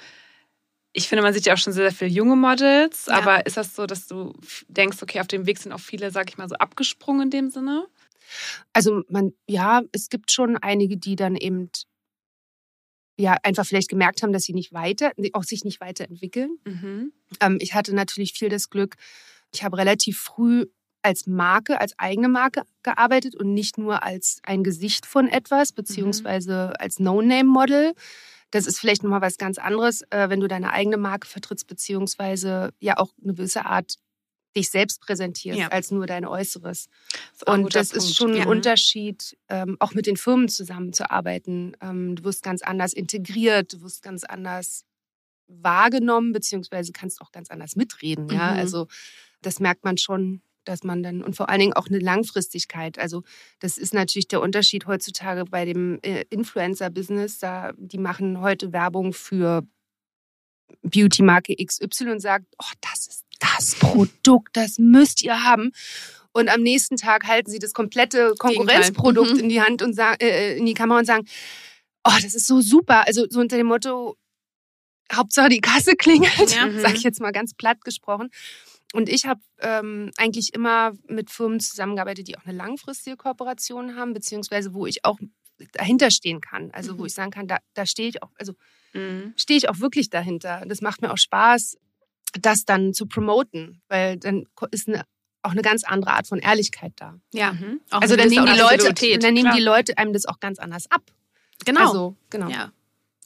[0.92, 3.18] ich finde, man sieht ja auch schon sehr, sehr viele junge Models, Ja.
[3.18, 4.34] aber ist das so, dass du
[4.68, 7.50] denkst, okay, auf dem Weg sind auch viele, sag ich mal, so abgesprungen in dem
[7.50, 7.86] Sinne?
[8.72, 11.70] Also man, ja, es gibt schon einige, die dann eben
[13.18, 16.58] ja einfach vielleicht gemerkt haben, dass sie nicht weiter, auch sich nicht weiterentwickeln.
[16.64, 17.12] Mhm.
[17.40, 18.96] Ähm, ich hatte natürlich viel das Glück,
[19.52, 20.66] ich habe relativ früh
[21.02, 26.78] als Marke, als eigene Marke gearbeitet und nicht nur als ein Gesicht von etwas, beziehungsweise
[26.80, 27.94] als No-Name-Model.
[28.50, 32.72] Das ist vielleicht nochmal was ganz anderes, äh, wenn du deine eigene Marke vertrittst, beziehungsweise
[32.80, 33.96] ja auch eine gewisse Art
[34.56, 35.68] dich selbst präsentierst, Ja.
[35.68, 36.88] als nur dein Äußeres.
[37.32, 38.16] ist ein Und das ist Punkt.
[38.16, 38.46] schon ein Ja.
[38.46, 41.76] Unterschied, ähm, auch mit den Firmen zusammenzuarbeiten.
[41.82, 44.84] Ähm, du wirst ganz anders integriert, du wirst ganz anders
[45.48, 48.28] wahrgenommen, beziehungsweise kannst auch ganz anders mitreden.
[48.30, 48.58] Ja, Mhm.
[48.58, 48.88] also
[49.42, 52.98] das merkt man schon, dass man dann und vor allen Dingen auch eine Langfristigkeit.
[52.98, 53.22] Also
[53.58, 57.38] das ist natürlich der Unterschied heutzutage bei dem äh, Influencer-Business.
[57.38, 59.62] Da die machen heute Werbung für
[60.82, 65.72] Beauty-Marke XY und sagt, oh, das ist das Produkt, das müsst ihr haben.
[66.32, 69.38] Und am nächsten Tag halten sie das komplette Konkurrenzprodukt Mhm.
[69.40, 71.26] in die Hand und sagen, äh, in die Kamera und sagen,
[72.04, 73.06] oh, das ist so super.
[73.06, 74.16] Also so unter dem Motto,
[75.12, 76.68] Hauptsache die Kasse klingelt, Ja.
[76.80, 78.28] sag ich jetzt mal ganz platt gesprochen.
[78.94, 84.14] Und ich habe ähm, eigentlich immer mit Firmen zusammengearbeitet, die auch eine langfristige Kooperation haben,
[84.14, 85.18] beziehungsweise wo ich auch
[85.72, 86.70] dahinter stehen kann.
[86.72, 87.06] Also wo Mhm.
[87.06, 88.54] ich sagen kann, da, da stehe ich auch, also
[88.94, 89.34] Mhm.
[89.36, 90.64] stehe ich auch wirklich dahinter.
[90.66, 91.76] Das macht mir auch Spaß,
[92.40, 95.04] das dann zu promoten, weil dann ist eine,
[95.42, 97.18] auch eine ganz andere Art von Ehrlichkeit da.
[97.32, 97.52] Ja.
[97.52, 97.80] Mhm.
[97.90, 99.62] Auch also eine dann nehmen, die Leute, dann nehmen die.
[99.62, 101.02] Leute einem das auch ganz anders ab.
[101.64, 101.86] Genau.
[101.88, 102.48] Also, genau.
[102.48, 102.72] Ja.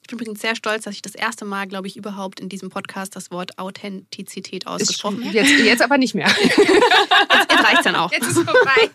[0.03, 2.69] Ich bin übrigens sehr stolz, dass ich das erste Mal, glaube ich, überhaupt in diesem
[2.69, 5.33] Podcast das Wort Authentizität ausgesprochen habe.
[5.33, 6.27] Jetzt, jetzt aber nicht mehr.
[6.43, 8.11] Jetzt, jetzt reicht dann auch.
[8.11, 8.89] Jetzt ist vorbei.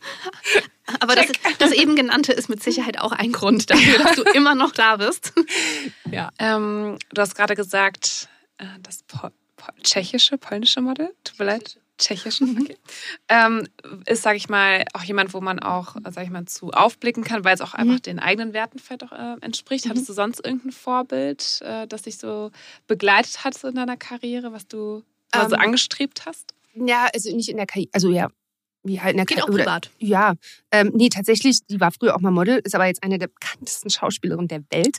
[1.01, 1.27] Aber das,
[1.59, 4.97] das eben genannte ist mit Sicherheit auch ein Grund dafür, dass du immer noch da
[4.97, 5.33] bist.
[6.41, 8.29] Ähm, du hast gerade gesagt,
[8.59, 12.77] äh, das po po tschechische, polnische Model, tut mir leid, tschechische, okay.
[13.29, 13.67] ähm,
[14.07, 17.45] ist, sage ich mal, auch jemand, wo man auch, sage ich mal, zu aufblicken kann,
[17.45, 19.89] weil es auch einfach den eigenen Werten vielleicht auch äh, entspricht.
[19.89, 22.51] Hattest du sonst irgendein Vorbild, äh, das dich so
[22.87, 25.03] begleitet hat in deiner Karriere, was du
[25.35, 26.55] Ähm, angestrebt hast?
[26.75, 28.29] Ja, also nicht in der Karriere, also ja,
[28.89, 29.65] wie halt in der Geht auch Karriere.
[29.65, 29.91] privat.
[29.99, 30.35] Ja,
[30.73, 33.89] ähm, nee, tatsächlich, die war früher auch mal Model, ist aber jetzt eine der bekanntesten
[33.91, 34.99] Schauspielerinnen der Welt.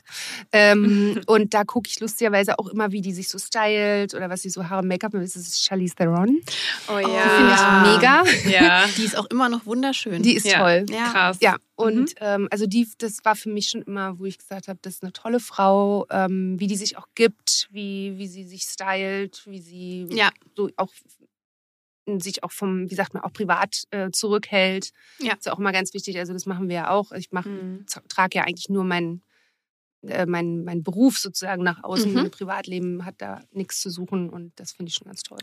[0.52, 4.42] Ähm, und da gucke ich lustigerweise auch immer, wie die sich so stylt oder was
[4.42, 5.12] sie so Haare und Make-up.
[5.12, 6.40] Das ist Charlize Theron.
[6.88, 8.24] Oh Die finde ich mega.
[8.48, 10.22] Ja, Die ist auch immer noch wunderschön.
[10.22, 10.58] Die ist ja.
[10.58, 10.86] toll.
[10.90, 11.10] Ja.
[11.12, 11.38] krass.
[11.40, 14.78] Ja, und ähm, also die, das war für mich schon immer, wo ich gesagt habe,
[14.82, 18.62] das ist eine tolle Frau, ähm, wie die sich auch gibt, wie, wie sie sich
[18.62, 20.30] stylt, wie sie Ja.
[20.56, 20.90] so auch
[22.18, 24.90] sich auch vom, wie sagt man, auch privat äh, zurückhält.
[25.20, 25.34] Ja.
[25.34, 26.18] Ist auch immer ganz wichtig.
[26.18, 27.12] Also das machen wir ja auch.
[27.12, 27.86] Ich mach, Mhm.
[28.08, 29.22] trage ja eigentlich nur meinen
[30.02, 32.08] äh, mein, mein Beruf sozusagen nach außen.
[32.10, 32.14] Mhm.
[32.16, 35.38] Mein Privatleben hat da nichts zu suchen und das finde ich schon ganz toll.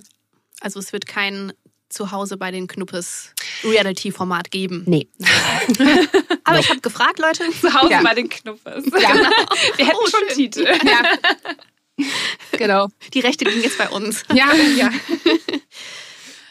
[0.61, 1.53] Also es wird kein
[1.89, 4.83] Zuhause bei den Knuppes Reality-Format geben.
[4.87, 5.07] Nee.
[6.43, 7.43] Aber ich habe gefragt, Leute.
[7.61, 8.01] Zu Hause Ja.
[8.01, 8.85] bei den Knuffes.
[8.87, 8.91] Ja,
[9.77, 10.35] Wir hätten Oh, schon schön.
[10.35, 10.65] Titel.
[10.67, 12.05] ja.
[12.57, 12.87] genau.
[13.13, 14.23] Die Rechte liegen jetzt bei uns.
[14.33, 14.89] Ja, ja.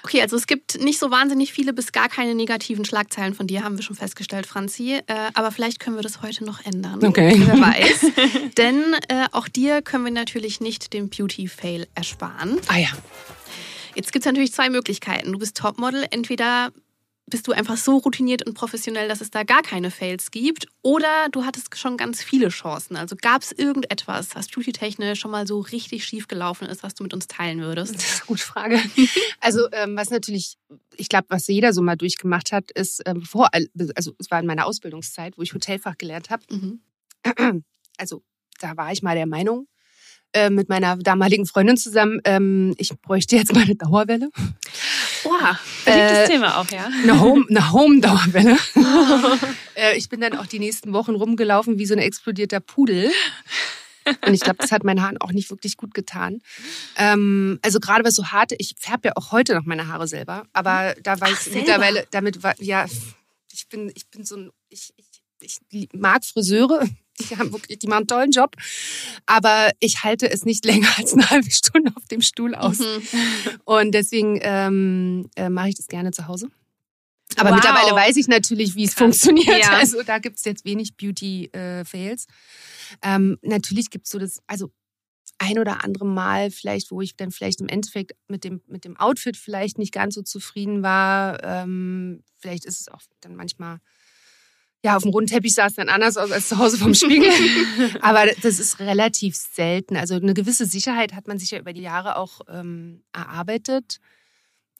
[0.07, 3.65] Okay, also es gibt nicht so wahnsinnig viele bis gar keine negativen Schlagzeilen von dir,
[3.65, 5.01] haben wir schon festgestellt, Franzi.
[5.09, 7.05] Äh, aber vielleicht können wir das heute noch ändern.
[7.05, 7.35] Okay.
[7.45, 8.13] Wer weiß.
[8.57, 12.61] Denn äh, auch dir können wir natürlich nicht den Beauty-Fail ersparen.
[12.69, 12.91] Ah ja.
[13.97, 15.33] Jetzt gibt es natürlich zwei Möglichkeiten.
[15.33, 16.71] Du bist Topmodel, entweder
[17.29, 21.29] bist du einfach so routiniert und professionell, dass es da gar keine Fails gibt, oder
[21.33, 22.97] du hattest schon ganz viele Chancen.
[22.97, 27.03] Also gab es irgendetwas, was beauty-technisch schon mal so richtig schief gelaufen ist, was du
[27.03, 27.97] mit uns teilen würdest?
[27.97, 28.81] Das ist eine gute Frage.
[29.41, 30.57] Also ähm, was natürlich,
[30.97, 33.49] ich glaube, was jeder so mal durchgemacht hat, ist, ähm, vor,
[33.95, 36.43] also es war in meiner Ausbildungszeit, wo ich Hotelfach gelernt habe.
[36.51, 36.81] Mhm.
[37.99, 38.23] Also
[38.61, 39.69] da war ich mal der Meinung,
[40.33, 44.29] äh, mit meiner damaligen Freundin zusammen, ähm, ich bräuchte jetzt mal eine Dauerwelle.
[45.27, 45.59] Oha.
[45.85, 46.87] Beliebtes Äh, Thema auch, ja.
[47.03, 48.57] Eine Home, eine Home-Dauerwelle.
[49.75, 53.11] äh, ich bin dann auch die nächsten Wochen rumgelaufen wie so ein explodierter Pudel.
[54.25, 56.41] Und ich glaube, das hat meinen Haaren auch nicht wirklich gut getan.
[56.97, 60.45] Ähm, also gerade was so harte, ich färbe ja auch heute noch meine Haare selber,
[60.53, 62.87] aber da war Ach, ich mittlerweile, damit war, ja,
[63.53, 64.95] ich bin, ich bin so ein, ich,
[65.41, 66.87] ich, ich mag Friseure,
[67.31, 68.57] die haben wirklich, die machen einen tollen Job,
[69.27, 72.79] aber ich halte es nicht länger als eine halbe Stunde auf dem Stuhl aus.
[72.79, 73.03] Mhm.
[73.65, 76.49] Und deswegen ähm, äh, mache ich das gerne zu Hause.
[77.37, 77.57] Aber Wow.
[77.57, 78.99] mittlerweile weiß ich natürlich, wie es Krass.
[79.21, 79.61] funktioniert.
[79.63, 79.73] Ja.
[79.73, 82.27] Also da gibt es jetzt wenig Beauty-Fails.
[83.03, 84.71] ähm, natürlich gibt es so das, also
[85.39, 88.97] ein oder andere Mal vielleicht, wo ich dann vielleicht im Endeffekt mit dem, mit dem
[88.97, 91.43] Outfit vielleicht nicht ganz so zufrieden war.
[91.45, 93.81] Ähm, vielleicht ist es auch dann manchmal,
[94.87, 97.29] ja, auf dem runden Teppich sah es dann anders aus als zu Hause vom Spiegel.
[98.03, 99.97] Aber das ist relativ selten.
[99.97, 103.99] Also eine gewisse Sicherheit hat man sich ja über die Jahre auch ähm, erarbeitet.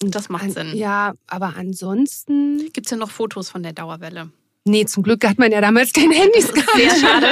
[0.01, 0.77] Und Das macht Sinn.
[0.77, 2.71] Ja, aber ansonsten.
[2.73, 4.31] Gibt es ja noch Fotos von der Dauerwelle?
[4.69, 6.77] Nee, zum Glück hat man ja damals keine Handys gehabt.
[6.77, 7.29] Sehr schade.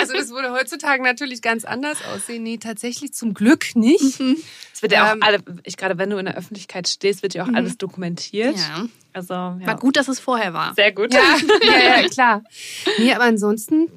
[0.00, 2.42] Also das würde heutzutage natürlich ganz anders aussehen.
[2.42, 4.20] Nee, tatsächlich zum Glück nicht.
[4.72, 7.34] Es wird ja auch Ähm, alle, ich gerade wenn du in der Öffentlichkeit stehst, wird
[7.34, 7.54] ja auch Mhm.
[7.54, 8.56] alles dokumentiert.
[8.56, 8.86] Ja.
[9.12, 9.60] Also ja.
[9.64, 10.74] War gut, dass es vorher war.
[10.74, 11.12] Sehr gut.
[11.14, 11.20] Ja,
[11.62, 12.42] ja, ja, klar.
[12.98, 13.88] Nee, aber ansonsten,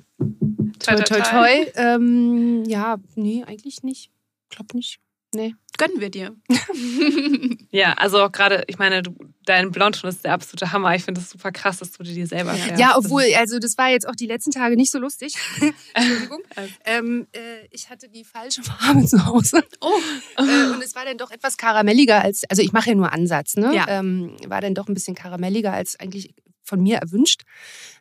[0.79, 4.11] toi, toi, toi, ähm, ja, nee, eigentlich nicht.
[4.49, 4.99] Glaub nicht.
[5.33, 5.55] Nee.
[5.77, 6.35] Gönnen wir dir.
[7.71, 9.15] Ja, also auch gerade, ich meine, du,
[9.45, 10.93] dein Blondton ist der absolute Hammer.
[10.93, 12.79] Ich finde es super krass, dass du dir die selber färbst.
[12.79, 15.33] Ja, obwohl, also das war jetzt auch die letzten Tage nicht so lustig.
[15.95, 16.43] Entschuldigung.
[16.85, 19.63] Ähm, äh, ich hatte die falsche Farbe zu Hause.
[19.81, 19.91] Oh.
[20.37, 23.55] Äh, und es war dann doch etwas karamelliger als, also ich mache ja nur Ansatz,
[23.55, 23.73] ne?
[23.73, 23.87] Ja.
[23.87, 27.41] Ähm, war dann doch ein bisschen karamelliger als eigentlich von mir erwünscht.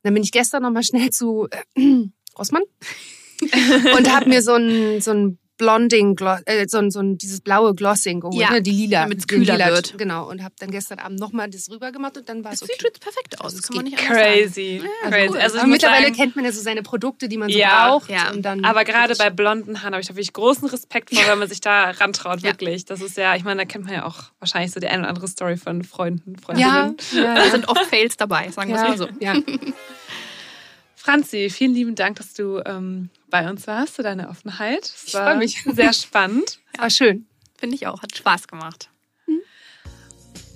[0.03, 1.80] Dann bin ich gestern nochmal schnell zu äh,
[2.39, 2.64] Rossmann
[3.97, 7.72] und habe mir so ein, so ein Blonding, äh, so ein, so ein, dieses blaue
[7.74, 8.62] Glossing geholt, Ja, ne?
[8.62, 9.02] die lila.
[9.02, 9.96] damit's den kühler lila, wird.
[9.96, 12.70] Genau, und habe dann gestern Abend nochmal das rüber gemacht und dann war es sieht
[12.72, 12.86] okay.
[12.88, 13.54] jetzt perfekt aus.
[13.54, 14.42] Also Das es kann man geht nicht anders sagen.
[14.42, 14.82] Crazy.
[15.04, 15.28] Ja, Crazy.
[15.30, 15.38] cool.
[15.38, 17.88] Also ich Aber mittlerweile sagen, kennt man ja so seine Produkte, die man so Ja,
[17.90, 18.10] braucht.
[18.10, 18.30] ja.
[18.32, 21.38] Und dann aber gerade bei blonden Haaren habe ich da wirklich großen Respekt vor, wenn
[21.38, 22.50] man sich da rantraut, Ja.
[22.50, 22.84] wirklich.
[22.84, 25.08] Das ist ja, ich meine, da kennt man ja auch wahrscheinlich so die eine oder
[25.10, 26.96] andere Story von Freunden, ja, Freundinnen.
[27.14, 27.50] ja, Da ja.
[27.50, 29.08] sind oft Fails dabei, sagen wir es ja, mal so.
[31.07, 31.12] ja.
[31.12, 34.84] Franzi, vielen lieben Dank, dass du ähm, bei uns warst, für deine Offenheit.
[34.84, 35.62] Es Ich war freu mich.
[35.64, 36.61] Sehr spannend.
[36.78, 37.26] War schön.
[37.57, 38.03] Finde ich auch.
[38.03, 38.91] Hat Spaß gemacht.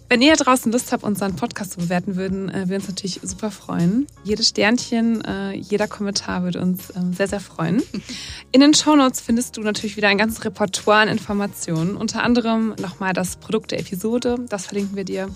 [0.08, 3.50] Wenn ihr draußen Lust habt, unseren Podcast zu bewerten, würden äh, wir uns natürlich super
[3.50, 4.06] freuen.
[4.22, 7.82] Jedes Sternchen, äh, jeder Kommentar würde uns ähm, sehr, sehr freuen.
[8.52, 11.96] In den Shownotes findest du natürlich wieder ein ganzes Repertoire an Informationen.
[11.96, 14.36] Unter anderem nochmal das Produkt der Episode.
[14.48, 15.28] Das verlinken wir dir.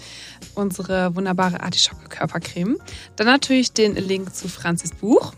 [0.54, 2.76] Unsere wunderbare Artischocke Körpercreme.
[3.16, 5.32] Dann natürlich den Link zu Franzis Buch.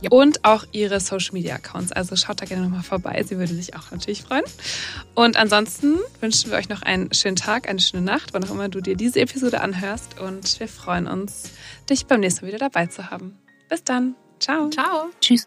[0.00, 0.10] Ja.
[0.10, 1.92] Und auch ihre Social Media Accounts.
[1.92, 3.22] Also schaut da gerne nochmal vorbei.
[3.26, 4.44] Sie würde sich auch natürlich freuen.
[5.14, 8.68] Und ansonsten wünschen wir euch noch einen schönen Tag, eine schöne Nacht, wann auch immer
[8.68, 10.20] du dir diese Episode anhörst.
[10.20, 11.50] Und wir freuen uns,
[11.88, 13.38] dich beim nächsten Mal wieder dabei zu haben.
[13.68, 14.14] Bis dann.
[14.38, 14.68] Ciao.
[14.70, 15.10] Ciao.
[15.20, 15.46] Tschüss.